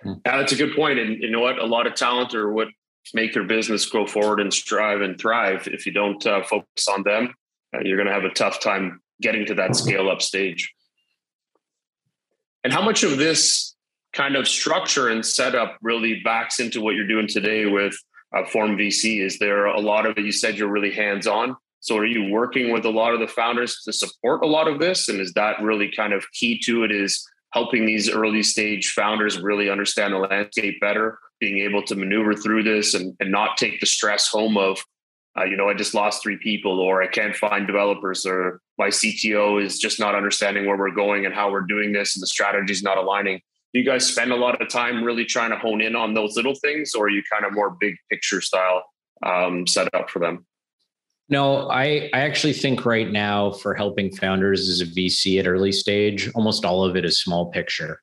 [0.04, 1.00] Yeah, that's a good point.
[1.00, 1.58] And you know what?
[1.58, 2.68] A lot of talent or what
[3.14, 5.68] make your business go forward and strive and thrive.
[5.70, 7.34] If you don't uh, focus on them,
[7.74, 10.72] uh, you're going to have a tough time getting to that scale up stage.
[12.64, 13.74] And how much of this
[14.12, 17.94] kind of structure and setup really backs into what you're doing today with
[18.34, 19.24] uh, Forum VC?
[19.24, 20.24] Is there a lot of it?
[20.24, 21.56] You said you're really hands on.
[21.80, 24.80] So are you working with a lot of the founders to support a lot of
[24.80, 25.08] this?
[25.08, 26.90] And is that really kind of key to it?
[26.90, 32.34] Is helping these early stage founders really understand the landscape better, being able to maneuver
[32.34, 34.78] through this and, and not take the stress home of,
[35.38, 38.88] uh, you know, I just lost three people, or I can't find developers, or my
[38.88, 42.26] CTO is just not understanding where we're going and how we're doing this, and the
[42.26, 43.40] strategy is not aligning.
[43.76, 46.34] Do you guys spend a lot of time really trying to hone in on those
[46.34, 48.84] little things or are you kind of more big picture style
[49.22, 50.46] um, set up for them?
[51.28, 55.72] No i i actually think right now for helping founders as a vc at early
[55.72, 56.30] stage.
[56.34, 58.00] Almost all of it is small picture.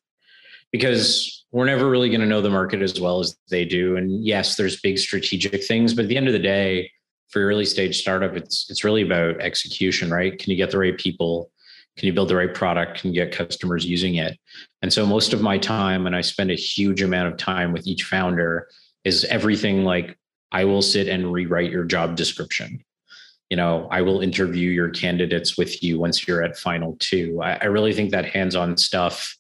[0.71, 4.25] Because we're never really going to know the market as well as they do and
[4.25, 6.91] yes there's big strategic things but at the end of the day
[7.29, 10.97] for early stage startup it's it's really about execution right can you get the right
[10.97, 11.49] people
[11.97, 13.01] can you build the right product?
[13.01, 14.37] Can you get customers using it?
[14.81, 17.85] And so most of my time, and I spend a huge amount of time with
[17.85, 18.67] each founder,
[19.03, 20.17] is everything like
[20.51, 22.83] I will sit and rewrite your job description.
[23.49, 27.39] You know, I will interview your candidates with you once you're at final two.
[27.43, 29.37] I, I really think that hands-on stuff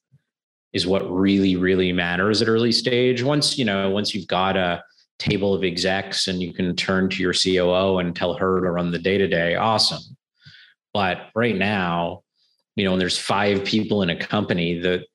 [0.73, 3.23] is what really, really matters at early stage.
[3.23, 4.83] Once, you know, once you've got a
[5.19, 8.91] table of execs and you can turn to your COO and tell her to run
[8.91, 10.01] the day-to-day, awesome.
[10.93, 12.23] But right now,
[12.75, 15.05] you know, when there's five people in a company, the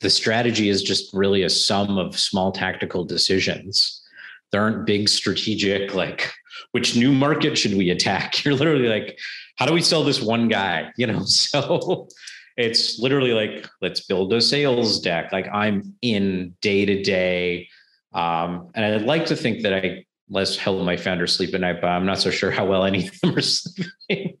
[0.00, 4.02] the strategy is just really a sum of small tactical decisions.
[4.50, 6.32] There aren't big strategic like
[6.72, 8.44] which new market should we attack?
[8.44, 9.18] You're literally like,
[9.56, 10.90] how do we sell this one guy?
[10.96, 12.08] You know, so
[12.56, 15.32] it's literally like let's build a sales deck.
[15.32, 17.68] Like I'm in day to day,
[18.12, 21.80] um, and I'd like to think that I less help my founders sleep at night,
[21.80, 24.38] but I'm not so sure how well any of them are sleeping.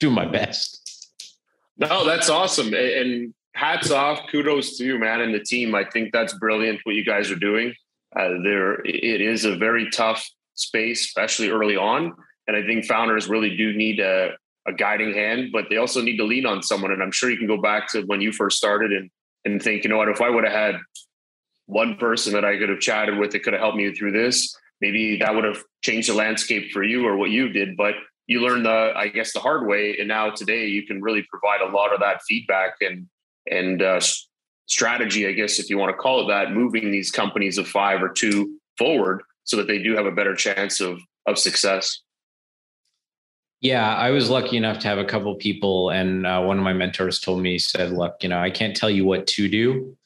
[0.00, 0.78] Do my best.
[1.76, 2.74] No, that's awesome.
[2.74, 5.74] And hats off, kudos to you, man, and the team.
[5.74, 7.74] I think that's brilliant what you guys are doing.
[8.14, 12.12] Uh, there, it is a very tough space, especially early on.
[12.46, 14.32] And I think founders really do need a,
[14.66, 16.92] a guiding hand, but they also need to lean on someone.
[16.92, 19.10] And I'm sure you can go back to when you first started and
[19.44, 20.76] and think, you know what, if I would have had
[21.66, 24.56] one person that I could have chatted with that could have helped me through this,
[24.80, 27.76] maybe that would have changed the landscape for you or what you did.
[27.76, 27.94] But
[28.26, 29.96] you learn the, I guess, the hard way.
[29.98, 33.08] And now today you can really provide a lot of that feedback and
[33.50, 34.00] and uh,
[34.66, 38.00] strategy, I guess, if you want to call it that, moving these companies of five
[38.02, 42.00] or two forward so that they do have a better chance of of success.
[43.62, 46.72] Yeah, I was lucky enough to have a couple people, and uh, one of my
[46.72, 49.96] mentors told me, said, "Look, you know, I can't tell you what to do,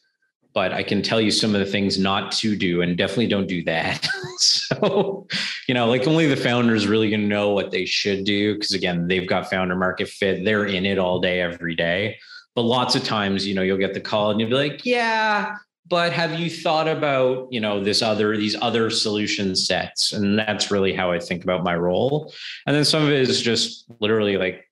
[0.53, 3.47] but I can tell you some of the things not to do, and definitely don't
[3.47, 5.27] do that." so,
[5.67, 9.09] you know, like only the founders really to know what they should do because again,
[9.09, 10.45] they've got founder market fit.
[10.45, 12.19] They're in it all day, every day.
[12.55, 15.57] But lots of times, you know, you'll get the call and you'll be like, "Yeah,
[15.89, 20.13] but have you thought about you know this other these other solution sets?
[20.13, 22.33] And that's really how i think about my role.
[22.67, 24.65] And then some of it is just literally like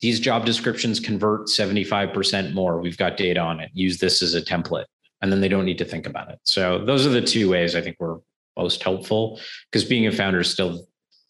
[0.00, 2.80] these job descriptions convert 75% more.
[2.80, 3.70] We've got data on it.
[3.72, 4.84] Use this as a template.
[5.22, 6.38] And then they don't need to think about it.
[6.42, 8.18] So those are the two ways i think we're
[8.56, 9.40] most helpful.
[9.70, 10.86] Because being a founder is still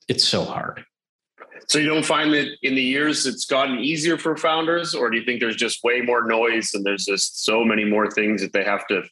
[0.08, 0.84] it's so hard
[1.66, 5.18] so you don't find that in the years it's gotten easier for founders, or do
[5.18, 8.52] you think there's just way more noise and there's just so many more things that
[8.52, 9.02] they have to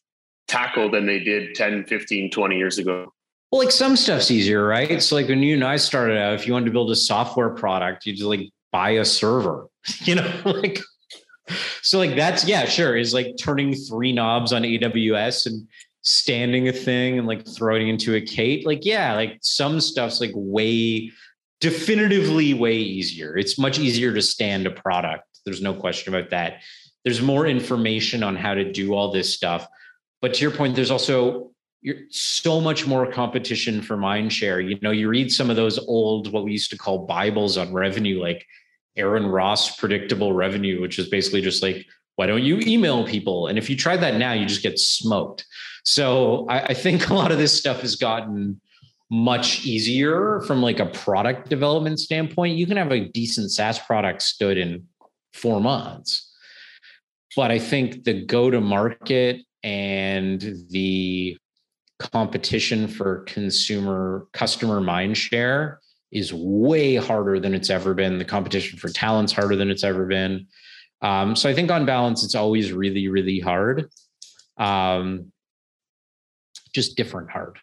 [0.48, 3.12] tackle than they did 10, 15, 20 years ago?
[3.50, 5.02] Well, like some stuff's easier, right?
[5.02, 7.50] So like when you and I started out, if you wanted to build a software
[7.50, 9.66] product, you just like buy a server,
[10.00, 10.80] you know, like
[11.82, 15.68] so like that's yeah, sure, is like turning three knobs on AWS and
[16.02, 18.66] standing a thing and like throwing into a Kate.
[18.66, 21.10] Like, yeah, like some stuff's like way
[21.62, 23.38] definitively way easier.
[23.38, 25.24] It's much easier to stand a product.
[25.44, 26.62] There's no question about that.
[27.04, 29.68] There's more information on how to do all this stuff.
[30.20, 31.52] But to your point, there's also
[32.10, 34.60] so much more competition for mind share.
[34.60, 37.72] You know, you read some of those old, what we used to call Bibles on
[37.72, 38.44] revenue, like
[38.96, 41.86] Aaron Ross predictable revenue, which is basically just like,
[42.16, 43.46] why don't you email people?
[43.46, 45.46] And if you try that now, you just get smoked.
[45.84, 48.60] So I, I think a lot of this stuff has gotten
[49.12, 52.56] much easier from like a product development standpoint.
[52.56, 54.86] You can have a decent SaaS product stood in
[55.34, 56.32] four months.
[57.36, 61.36] But I think the go to market and the
[61.98, 68.16] competition for consumer customer mind share is way harder than it's ever been.
[68.16, 70.46] The competition for talent's harder than it's ever been.
[71.02, 73.90] Um, so I think on balance, it's always really, really hard.
[74.56, 75.32] Um,
[76.74, 77.58] just different hard.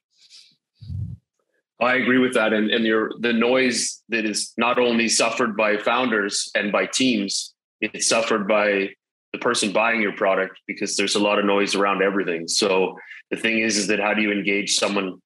[1.81, 5.77] I agree with that, and and your the noise that is not only suffered by
[5.77, 8.89] founders and by teams, it's suffered by
[9.31, 12.47] the person buying your product because there's a lot of noise around everything.
[12.47, 12.97] So
[13.31, 15.19] the thing is, is that how do you engage someone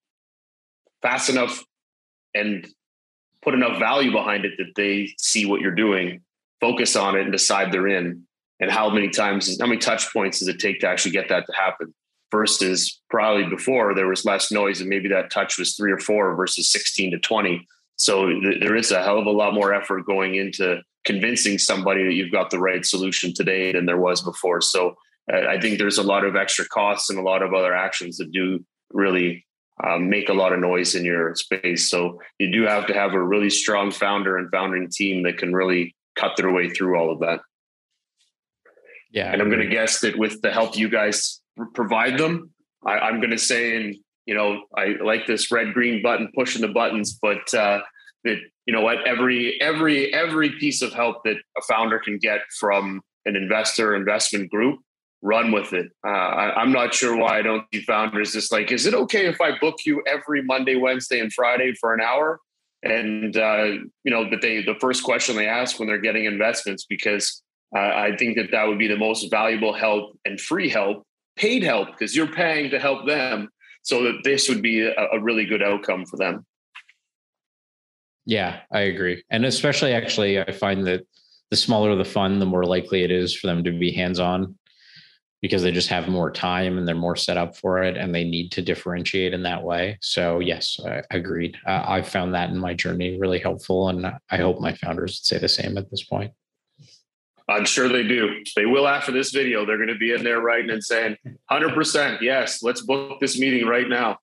[1.01, 1.63] fast enough
[2.35, 2.67] and
[3.41, 6.21] put enough value behind it that they see what you're doing,
[6.59, 8.23] focus on it, and decide they're in.
[8.59, 11.45] And how many times, how many touch points does it take to actually get that
[11.47, 11.93] to happen?
[12.33, 16.35] Versus probably before there was less noise and maybe that touch was three or four
[16.35, 17.65] versus 16 to 20
[17.95, 22.03] so th- there is a hell of a lot more effort going into convincing somebody
[22.03, 24.61] that you've got the right solution today than there was before.
[24.61, 24.95] So
[25.31, 28.17] uh, i think there's a lot of extra costs and a lot of other actions
[28.17, 29.45] that do really
[29.83, 31.89] um, make a lot of noise in your space.
[31.89, 35.53] So you do have to have a really strong founder and founding team that can
[35.53, 37.39] really cut their way through all of that.
[39.11, 41.42] Yeah and i'm going to guess that with the help you guys
[41.73, 42.51] provide them.
[42.85, 43.95] I, am going to say, and
[44.25, 47.81] you know, I like this red green button pushing the buttons, but uh,
[48.23, 52.41] that you know what, every every every piece of help that a founder can get
[52.59, 54.79] from an investor investment group,
[55.21, 55.87] run with it.
[56.05, 59.27] Uh, I, am not sure why I don't see founders just like, is it okay
[59.27, 62.39] if I book you every Monday, Wednesday, and Friday for an hour?
[62.83, 63.63] And uh,
[64.03, 67.41] you know, that they the first question they ask when they're getting investments because
[67.75, 71.05] uh, I think that that would be the most valuable help and free help
[71.35, 73.49] paid help because you're paying to help them
[73.81, 76.45] so that this would be a, a, really good outcome for them.
[78.25, 79.23] Yeah i agree.
[79.29, 81.05] And especially actually i find that
[81.49, 84.57] the smaller the fund the more likely it is for them to be hands-on
[85.41, 88.23] because they just have more time and they're more set up for it and they
[88.23, 89.97] need to differentiate in that way.
[90.01, 91.57] So yes I agreed.
[91.65, 95.25] Uh, i found that in my journey really helpful and i hope my founders would
[95.25, 96.31] say the same at this point
[97.53, 98.43] I'm sure they do.
[98.55, 99.65] They will after this video.
[99.65, 101.17] They're going to be in there writing and saying,
[101.51, 104.17] 100%, yes, let's book this meeting right now.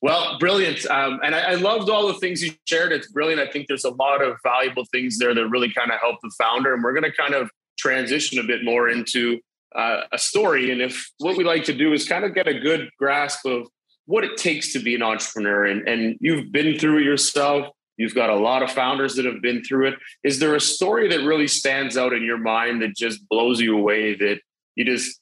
[0.00, 0.86] Well, brilliant.
[0.86, 2.92] Um, and I, I, loved all the things you shared.
[2.92, 3.40] It's brilliant.
[3.40, 6.30] I think there's a lot of valuable things there that really kind of help the
[6.38, 6.72] founder.
[6.72, 9.40] And we're going to kind of transition a bit more into
[9.74, 10.70] uh, a story.
[10.70, 13.66] And if what we like to do is kind of get a good grasp of
[14.06, 15.66] what it takes to be an entrepreneur.
[15.66, 17.68] And, and you've been through it yourself.
[17.98, 19.94] You've got a lot of founders that have been through it.
[20.24, 23.76] Is there a story that really stands out in your mind that just blows you
[23.76, 24.40] away that
[24.76, 25.20] you just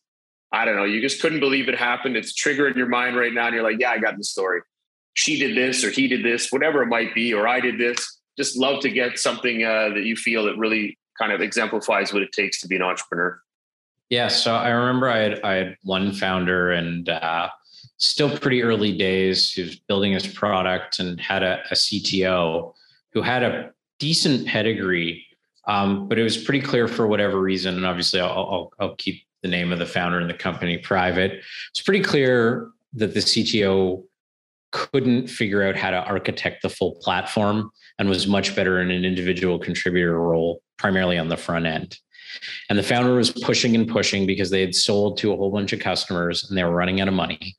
[0.53, 2.17] I don't know, you just couldn't believe it happened.
[2.17, 3.47] It's triggering your mind right now.
[3.47, 4.61] And you're like, yeah, I got the story.
[5.15, 8.21] She did this or he did this, whatever it might be, or I did this.
[8.39, 12.23] Just love to get something uh, that you feel that really kind of exemplifies what
[12.23, 13.41] it takes to be an entrepreneur.
[14.09, 14.29] Yeah.
[14.29, 17.49] So I remember I had, I had one founder and uh,
[17.99, 19.55] still pretty early days.
[19.57, 22.73] Was building his product and had a, a CTO
[23.13, 25.27] who had a decent pedigree.
[25.67, 29.23] Um, but it was pretty clear for whatever reason, and obviously I'll, I'll, I'll keep
[29.43, 31.43] the name of the founder and the company private.
[31.71, 34.05] It's pretty clear that the CTO
[34.73, 39.05] couldn't figure out how to architect the full platform and was much better in an
[39.05, 41.99] individual contributor role, primarily on the front end.
[42.69, 45.73] And the founder was pushing and pushing because they had sold to a whole bunch
[45.73, 47.57] of customers and they were running out of money.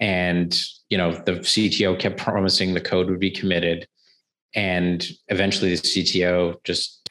[0.00, 0.56] And
[0.88, 3.86] you know, the CTO kept promising the code would be committed.
[4.54, 7.10] And eventually the CTO just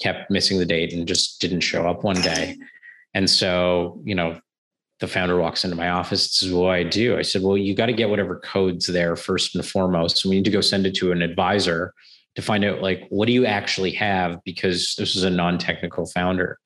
[0.00, 2.56] kept missing the date and just didn't show up one day.
[3.14, 4.40] And so, you know,
[5.00, 6.28] the founder walks into my office.
[6.28, 7.18] This is what I do.
[7.18, 10.16] I said, well, you got to get whatever codes there first and foremost.
[10.16, 11.92] So we need to go send it to an advisor
[12.36, 16.58] to find out like what do you actually have because this is a non-technical founder.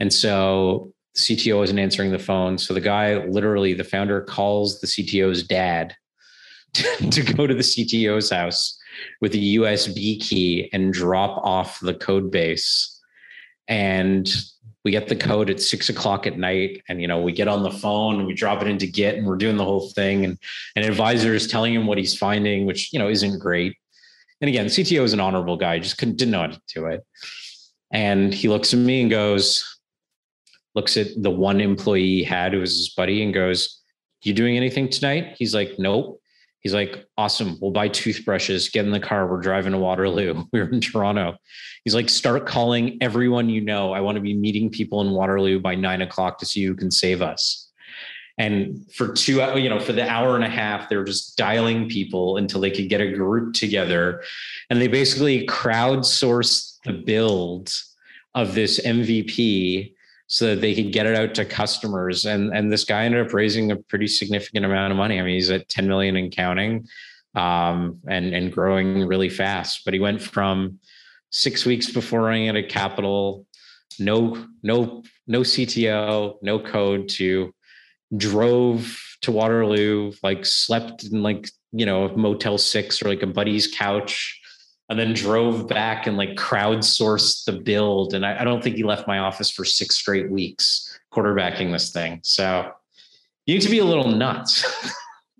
[0.00, 2.58] And so CTO isn't answering the phone.
[2.58, 5.96] So the guy literally, the founder calls the CTO's dad
[6.74, 8.78] to go to the CTO's house
[9.20, 13.00] with a USB key and drop off the code base.
[13.68, 14.28] And
[14.84, 17.62] we get the code at six o'clock at night and you know we get on
[17.62, 20.38] the phone and we drop it into git and we're doing the whole thing and
[20.76, 23.76] an advisor is telling him what he's finding which you know isn't great
[24.40, 27.04] and again cto is an honorable guy just couldn't didn't know how to do it
[27.92, 29.79] and he looks at me and goes
[30.74, 33.80] looks at the one employee he had who was his buddy and goes
[34.22, 36.20] you doing anything tonight he's like nope
[36.60, 37.58] He's like, awesome.
[37.60, 39.26] We'll buy toothbrushes, get in the car.
[39.26, 40.44] We're driving to Waterloo.
[40.52, 41.36] We are in Toronto.
[41.84, 43.92] He's like, start calling everyone you know.
[43.92, 46.90] I want to be meeting people in Waterloo by nine o'clock to see who can
[46.90, 47.68] save us.
[48.36, 51.88] And for two, you know, for the hour and a half, they were just dialing
[51.88, 54.22] people until they could get a group together.
[54.68, 57.72] And they basically crowdsourced the build
[58.34, 59.94] of this MVP
[60.32, 62.24] so that they could get it out to customers.
[62.24, 65.18] And and this guy ended up raising a pretty significant amount of money.
[65.18, 66.86] I mean, he's at 10 million and counting,
[67.34, 69.84] um, and and growing really fast.
[69.84, 70.78] But he went from
[71.30, 73.44] six weeks before running out of capital,
[73.98, 77.52] no no no CTO, no code to
[78.16, 83.66] drove to Waterloo, like slept in like you know Motel Six or like a buddy's
[83.66, 84.39] couch
[84.90, 88.12] and then drove back and like crowdsourced the build.
[88.12, 91.92] And I, I, don't think he left my office for six straight weeks quarterbacking this
[91.92, 92.18] thing.
[92.24, 92.72] So
[93.46, 94.66] you need to be a little nuts.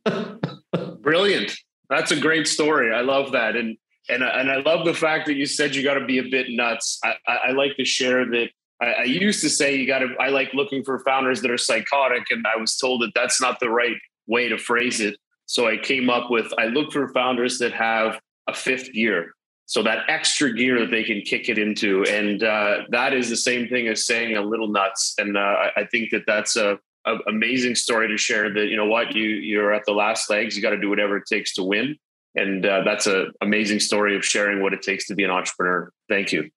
[1.01, 1.53] Brilliant.
[1.89, 2.95] That's a great story.
[2.95, 3.57] I love that.
[3.57, 3.77] And
[4.09, 6.47] and and I love the fact that you said you got to be a bit
[6.51, 7.01] nuts.
[7.05, 8.49] I, I, I like to share that.
[8.81, 10.15] I, I used to say you got to.
[10.21, 13.61] I like looking for founders that are psychotic, and I was told that that's not
[13.61, 13.97] the right
[14.27, 15.17] way to phrase it.
[15.47, 19.33] So I came up with I look for founders that have a fifth gear
[19.71, 22.03] so that extra gear that they can kick it into.
[22.07, 25.15] And uh, that is the same thing as saying a little nuts.
[25.17, 28.87] And uh, i think that that's a, a, amazing story to share that you know
[28.87, 30.57] what you you're at the last legs.
[30.57, 31.97] You got to do whatever it takes to win.
[32.35, 35.93] And uh, that's an amazing story of sharing what it takes to be an entrepreneur.
[36.09, 36.51] Thank you.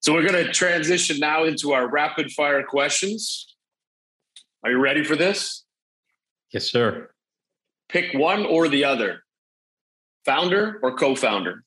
[0.00, 3.54] So we're going to transition now into our rapid fire questions.
[4.62, 5.62] Are you ready for this?
[6.54, 7.10] Yes sir.
[7.90, 9.24] Pick one or the other
[10.24, 11.64] founder or co-founder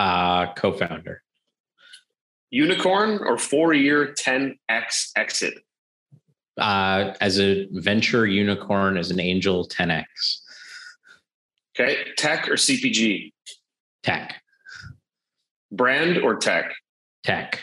[0.00, 1.22] uh, co-founder.
[2.50, 5.54] Unicorn or four-year 10x exit?
[6.58, 10.04] Uh, as a venture unicorn, as an angel 10x.
[11.78, 13.32] Okay, tech or CPG?
[14.02, 14.42] Tech.
[15.70, 16.72] Brand or tech?
[17.22, 17.62] Tech.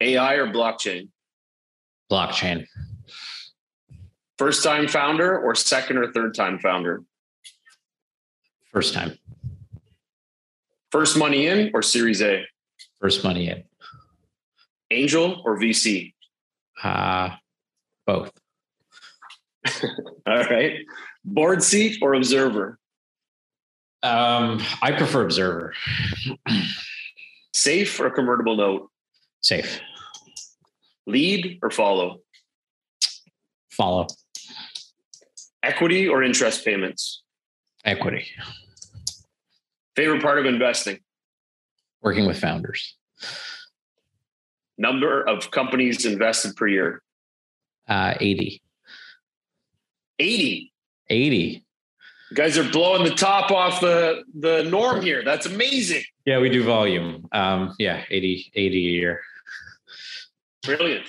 [0.00, 1.08] AI or blockchain?
[2.10, 2.66] Blockchain.
[4.38, 7.04] First time founder or second or third time founder?
[8.72, 9.18] First time.
[10.92, 12.44] First money in or Series A?
[13.00, 13.64] First money in.
[14.90, 16.12] Angel or VC?
[16.84, 17.30] Uh,
[18.06, 18.30] both.
[20.26, 20.80] All right.
[21.24, 22.78] Board seat or observer?
[24.02, 25.72] Um, I prefer observer.
[27.54, 28.90] Safe or convertible note?
[29.40, 29.80] Safe.
[31.06, 32.18] Lead or follow?
[33.70, 34.08] Follow.
[35.62, 37.22] Equity or interest payments?
[37.82, 38.26] Equity.
[39.96, 40.98] Favorite part of investing?
[42.00, 42.96] Working with founders.
[44.78, 47.02] Number of companies invested per year?
[47.88, 48.62] Uh, 80.
[50.18, 50.72] 80.
[51.08, 51.64] 80.
[52.30, 55.22] You guys are blowing the top off the, the norm here.
[55.22, 56.02] That's amazing.
[56.24, 57.28] Yeah, we do volume.
[57.32, 59.20] Um, yeah, 80, 80 a year.
[60.62, 61.06] Brilliant.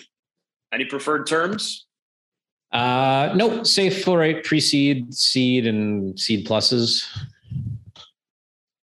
[0.74, 1.86] Any preferred terms?
[2.74, 3.66] Uh, nope.
[3.66, 7.08] Safe, full rate, pre-seed, seed, and seed pluses.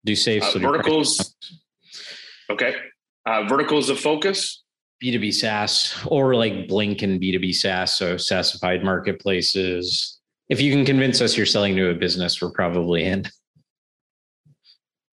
[0.05, 0.43] Do safe.
[0.43, 1.35] Uh, verticals.
[2.49, 2.75] Okay.
[3.25, 4.63] Uh, verticals of focus.
[5.03, 7.93] B2B SaaS or like Blink and B2B SaaS.
[7.93, 10.19] So SaaSified marketplaces.
[10.49, 13.25] If you can convince us you're selling to a business, we're probably in.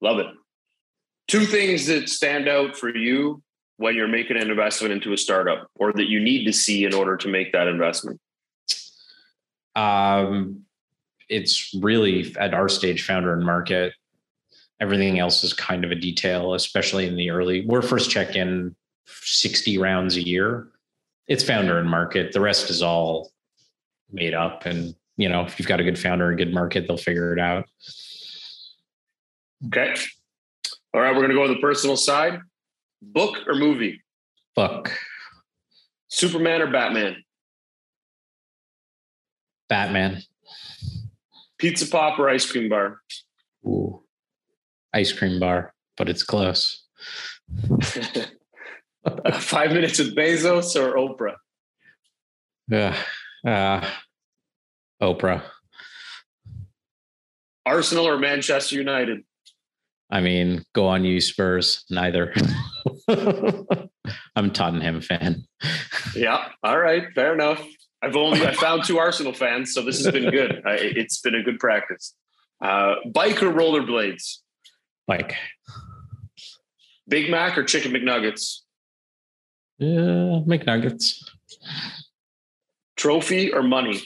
[0.00, 0.26] Love it.
[1.26, 3.42] Two things that stand out for you
[3.76, 6.94] when you're making an investment into a startup or that you need to see in
[6.94, 8.20] order to make that investment.
[9.76, 10.64] Um,
[11.28, 13.92] it's really at our stage, founder and market.
[14.80, 17.66] Everything else is kind of a detail, especially in the early.
[17.66, 18.76] We're first check in
[19.06, 20.68] 60 rounds a year.
[21.26, 22.32] It's founder and market.
[22.32, 23.32] The rest is all
[24.10, 24.66] made up.
[24.66, 27.40] And, you know, if you've got a good founder and good market, they'll figure it
[27.40, 27.66] out.
[29.66, 29.94] Okay.
[30.94, 31.10] All right.
[31.10, 32.40] We're going to go to the personal side.
[33.02, 34.02] Book or movie?
[34.54, 34.92] Book.
[36.08, 37.16] Superman or Batman?
[39.68, 40.22] Batman.
[41.58, 43.00] Pizza pop or ice cream bar?
[43.66, 44.02] Ooh.
[44.94, 46.84] Ice cream bar, but it's close.
[49.40, 51.36] Five minutes with Bezos or Oprah?
[52.68, 52.96] Yeah.
[53.46, 53.86] Uh,
[55.02, 55.42] Oprah.
[57.64, 59.24] Arsenal or Manchester United?
[60.10, 61.84] I mean, go on you Spurs.
[61.90, 62.34] Neither.
[63.08, 65.44] I'm a Tottenham fan.
[66.14, 66.48] Yeah.
[66.62, 67.04] All right.
[67.14, 67.62] Fair enough.
[68.02, 70.62] I've only I found two Arsenal fans, so this has been good.
[70.64, 72.14] I, it's been a good practice.
[72.62, 74.38] Uh, bike or rollerblades?
[75.08, 75.34] Like,
[77.08, 78.60] Big Mac or chicken McNuggets?
[79.78, 81.24] yeah, McNuggets.
[82.96, 84.02] Trophy or money?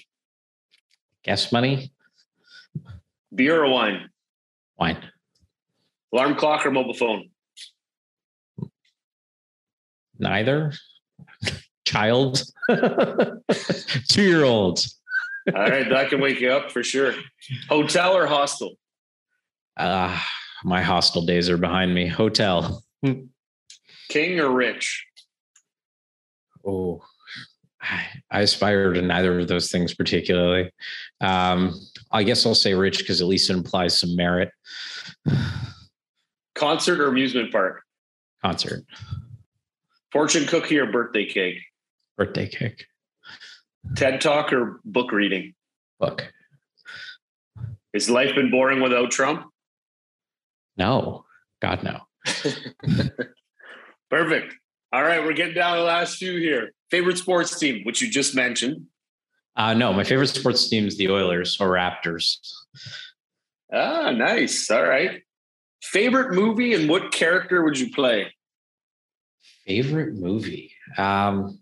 [1.25, 1.93] Guess money.
[3.35, 4.11] Beer or wine?
[4.79, 4.99] Wine.
[6.13, 7.31] Alarm clock or mobile phone?
[10.19, 10.73] Neither.
[11.85, 12.45] Child.
[14.09, 15.01] Two year olds.
[15.53, 17.15] All right, that can wake you up for sure.
[17.69, 18.75] Hotel or hostel?
[19.77, 20.17] Uh,
[20.65, 22.07] my hostel days are behind me.
[22.07, 22.83] Hotel.
[24.09, 25.07] King or rich?
[26.67, 27.03] Oh,
[27.81, 30.71] I, I aspire to neither of those things particularly.
[31.21, 31.75] Um,
[32.13, 34.51] I guess I'll say rich because at least it implies some merit.
[36.55, 37.83] Concert or amusement park?
[38.45, 38.85] Concert,
[40.13, 41.59] Fortune cookie or birthday cake?
[42.19, 42.85] birthday cake,
[43.97, 45.55] TED talk or book reading?
[45.99, 46.33] book.
[47.95, 49.52] Has life been boring without Trump?
[50.77, 51.25] No,
[51.61, 52.01] God, no.
[54.11, 54.55] Perfect.
[54.93, 56.73] All right, we're getting down to the last few here.
[56.91, 58.87] Favorite sports team, which you just mentioned.
[59.57, 62.37] Uh, no, my favorite sports team is the Oilers or Raptors.
[63.73, 64.71] Ah, nice.
[64.71, 65.23] All right.
[65.83, 68.33] Favorite movie and what character would you play?
[69.67, 70.73] Favorite movie?
[70.99, 71.59] Um,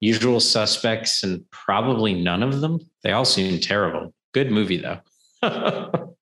[0.00, 2.78] Usual Suspects, and probably none of them.
[3.02, 4.14] They all seem terrible.
[4.32, 5.00] Good movie though.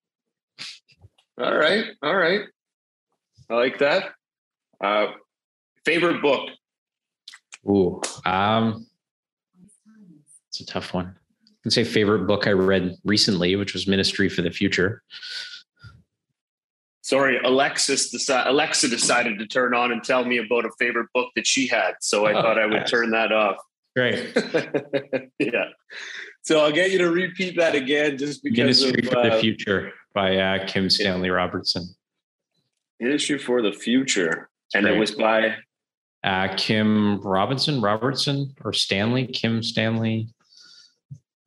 [1.39, 1.85] All right.
[2.01, 2.41] All right.
[3.49, 4.11] I like that.
[4.81, 5.07] Uh,
[5.85, 6.49] favorite book?
[7.69, 8.85] Ooh, um,
[10.49, 11.15] it's a tough one.
[11.45, 15.03] I can say favorite book I read recently, which was Ministry for the Future.
[17.01, 21.29] Sorry, Alexis deci- Alexa decided to turn on and tell me about a favorite book
[21.35, 21.93] that she had.
[22.01, 22.89] So I Oh, thought I would nice.
[22.89, 23.57] turn that off.
[23.95, 24.33] Great.
[25.39, 25.69] yeah.
[26.43, 29.39] So I'll get you to repeat that again just because Ministry of for the uh,
[29.39, 31.83] Future by uh, Kim Stanley Robertson.
[32.99, 34.49] Issue for the Future.
[34.73, 35.57] And it was by
[36.23, 39.27] Uh, Kim Robinson, Robertson, or Stanley?
[39.27, 40.29] Kim Stanley.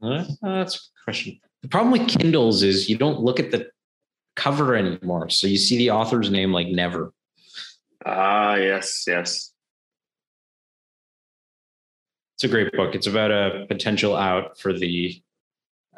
[0.01, 1.41] Uh, that's a question.
[1.63, 3.71] The problem with Kindles is you don't look at the
[4.37, 5.29] cover anymore.
[5.31, 7.13] So you see the author's name like never.
[8.07, 9.53] Ah, yes, yes.
[12.37, 12.95] It's a great book.
[12.95, 15.21] It's about a potential out for the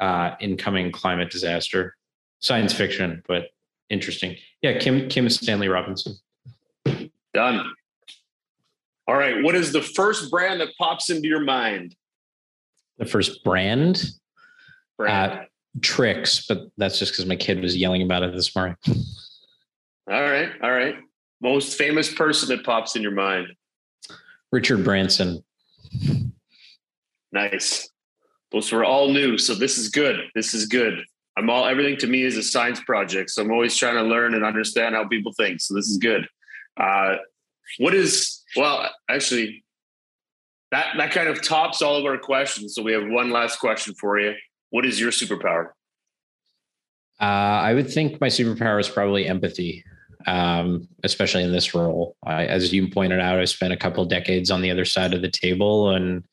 [0.01, 1.95] uh, incoming climate disaster.
[2.43, 3.45] Science fiction, but
[3.89, 4.35] interesting.
[4.61, 6.15] Yeah, Kim Kim Stanley Robinson.
[7.33, 7.71] Done.
[9.07, 9.41] All right.
[9.41, 11.95] What is the first brand that pops into your mind?
[12.97, 14.03] The first brand,
[14.97, 15.31] Brand.
[15.31, 15.43] uh,
[15.81, 18.75] Trix, but that's just because my kid was yelling about it this morning.
[20.11, 20.49] all right.
[20.61, 20.95] All right.
[21.41, 23.47] Most famous person that pops in your mind.
[24.51, 25.43] Richard Branson.
[27.31, 27.89] Nice.
[28.51, 29.37] Those were all new.
[29.37, 30.17] So this is good.
[30.35, 31.03] This is good.
[31.37, 33.31] I'm all everything to me is a science project.
[33.31, 35.61] So I'm always trying to learn and understand how people think.
[35.61, 36.27] So this is good.
[36.77, 37.15] Uh,
[37.77, 39.63] what is well, actually,
[40.71, 42.75] that that kind of tops all of our questions.
[42.75, 44.33] So we have one last question for you.
[44.69, 45.69] What is your superpower?
[47.19, 49.83] Uh, I would think my superpower is probably empathy,
[50.27, 52.15] um, especially in this role.
[52.25, 55.21] I, as you pointed out, I spent a couple decades on the other side of
[55.21, 56.23] the table, and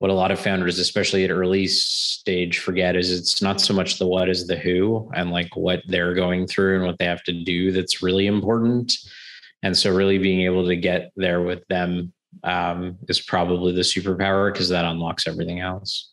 [0.00, 3.98] what a lot of founders, especially at early stage, forget is it's not so much
[3.98, 7.22] the what is the who and like what they're going through and what they have
[7.24, 8.94] to do that's really important.
[9.62, 14.50] And so, really being able to get there with them um, is probably the superpower
[14.50, 16.10] because that unlocks everything else.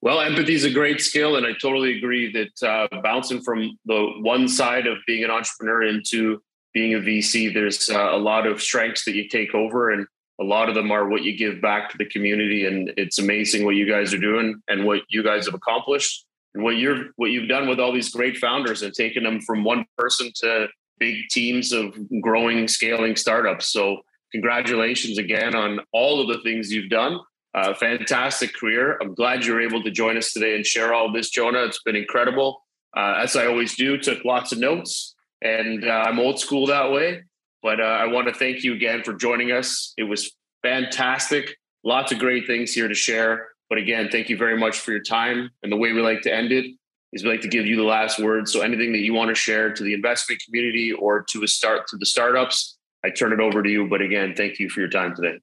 [0.00, 4.14] Well, empathy is a great skill, and I totally agree that uh, bouncing from the
[4.22, 6.42] one side of being an entrepreneur into
[6.74, 10.06] being a VC, there's uh, a lot of strengths that you take over, and
[10.40, 12.66] a lot of them are what you give back to the community.
[12.66, 16.64] And it's amazing what you guys are doing and what you guys have accomplished, and
[16.64, 19.84] what you're what you've done with all these great founders and taking them from one
[19.96, 20.68] person to
[20.98, 23.70] big teams of growing, scaling startups.
[23.70, 23.98] So,
[24.32, 27.20] congratulations again on all of the things you've done
[27.54, 28.98] uh, fantastic career.
[29.00, 31.64] I'm glad you're able to join us today and share all this, Jonah.
[31.64, 32.62] It's been incredible.
[32.96, 36.90] Uh, as I always do, took lots of notes, and uh, I'm old school that
[36.90, 37.24] way.
[37.62, 39.92] But uh, I want to thank you again for joining us.
[39.96, 40.32] It was
[40.62, 41.56] fantastic.
[41.84, 43.48] Lots of great things here to share.
[43.68, 45.50] But again, thank you very much for your time.
[45.62, 46.66] And the way we like to end it
[47.12, 48.48] is we like to give you the last word.
[48.48, 51.86] So anything that you want to share to the investment community or to a start
[51.88, 53.88] to the startups, I turn it over to you.
[53.88, 55.38] But again, thank you for your time today.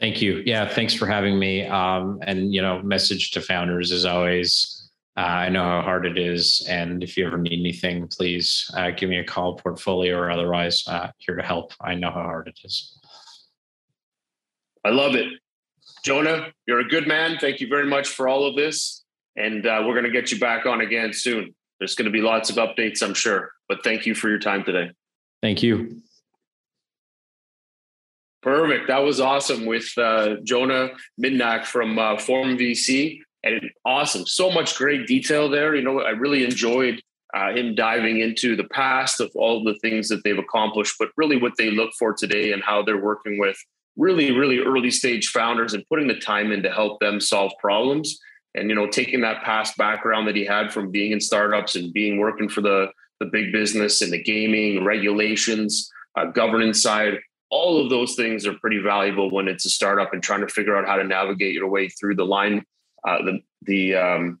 [0.00, 0.42] Thank you.
[0.46, 1.66] Yeah, thanks for having me.
[1.66, 4.79] Um, and you know, message to founders is always,
[5.20, 8.90] uh, I know how hard it is, and if you ever need anything, please uh,
[8.90, 10.82] give me a call, portfolio or otherwise.
[10.86, 11.74] Uh, here to help.
[11.78, 12.98] I know how hard it is.
[14.82, 15.26] I love it,
[16.02, 16.46] Jonah.
[16.66, 17.36] You're a good man.
[17.38, 19.04] Thank you very much for all of this,
[19.36, 21.54] and uh, we're going to get you back on again soon.
[21.78, 23.50] There's going to be lots of updates, I'm sure.
[23.68, 24.92] But thank you for your time today.
[25.42, 26.00] Thank you.
[28.40, 28.88] Perfect.
[28.88, 30.92] That was awesome with uh, Jonah
[31.22, 33.20] Midanik from uh, Forum VC.
[33.42, 34.26] And awesome.
[34.26, 35.74] So much great detail there.
[35.74, 37.02] You know, I really enjoyed
[37.34, 41.36] uh, him diving into the past of all the things that they've accomplished, but really
[41.36, 43.56] what they look for today and how they're working with
[43.96, 48.18] really, really early stage founders and putting the time in to help them solve problems.
[48.54, 51.92] And, you know, taking that past background that he had from being in startups and
[51.92, 52.88] being working for the,
[53.20, 57.18] the big business and the gaming regulations, uh, governance side,
[57.50, 60.76] all of those things are pretty valuable when it's a startup and trying to figure
[60.76, 62.64] out how to navigate your way through the line,
[63.06, 64.40] uh, the the um,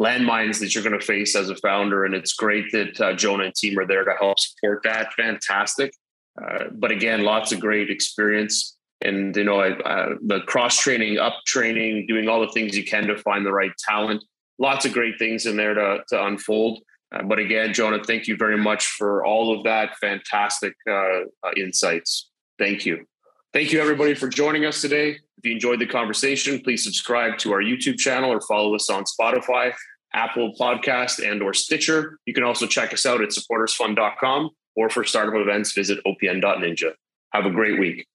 [0.00, 2.04] landmines that you're going to face as a founder.
[2.04, 5.12] And it's great that uh, Jonah and team are there to help support that.
[5.12, 5.92] Fantastic.
[6.40, 8.76] Uh, but again, lots of great experience.
[9.02, 13.06] And you know, uh, the cross training, up training, doing all the things you can
[13.08, 14.24] to find the right talent.
[14.58, 16.80] Lots of great things in there to, to unfold.
[17.14, 21.50] Uh, but again, Jonah, thank you very much for all of that fantastic uh, uh,
[21.56, 22.30] insights.
[22.58, 23.06] Thank you.
[23.52, 25.18] Thank you, everybody, for joining us today.
[25.40, 29.04] If you enjoyed the conversation, please subscribe to our YouTube channel or follow us on
[29.04, 29.72] Spotify,
[30.12, 32.18] Apple Podcast, and or Stitcher.
[32.26, 36.92] You can also check us out at supportersfund.com or for startup events, visit opn.ninja.
[37.32, 38.06] Have a great week.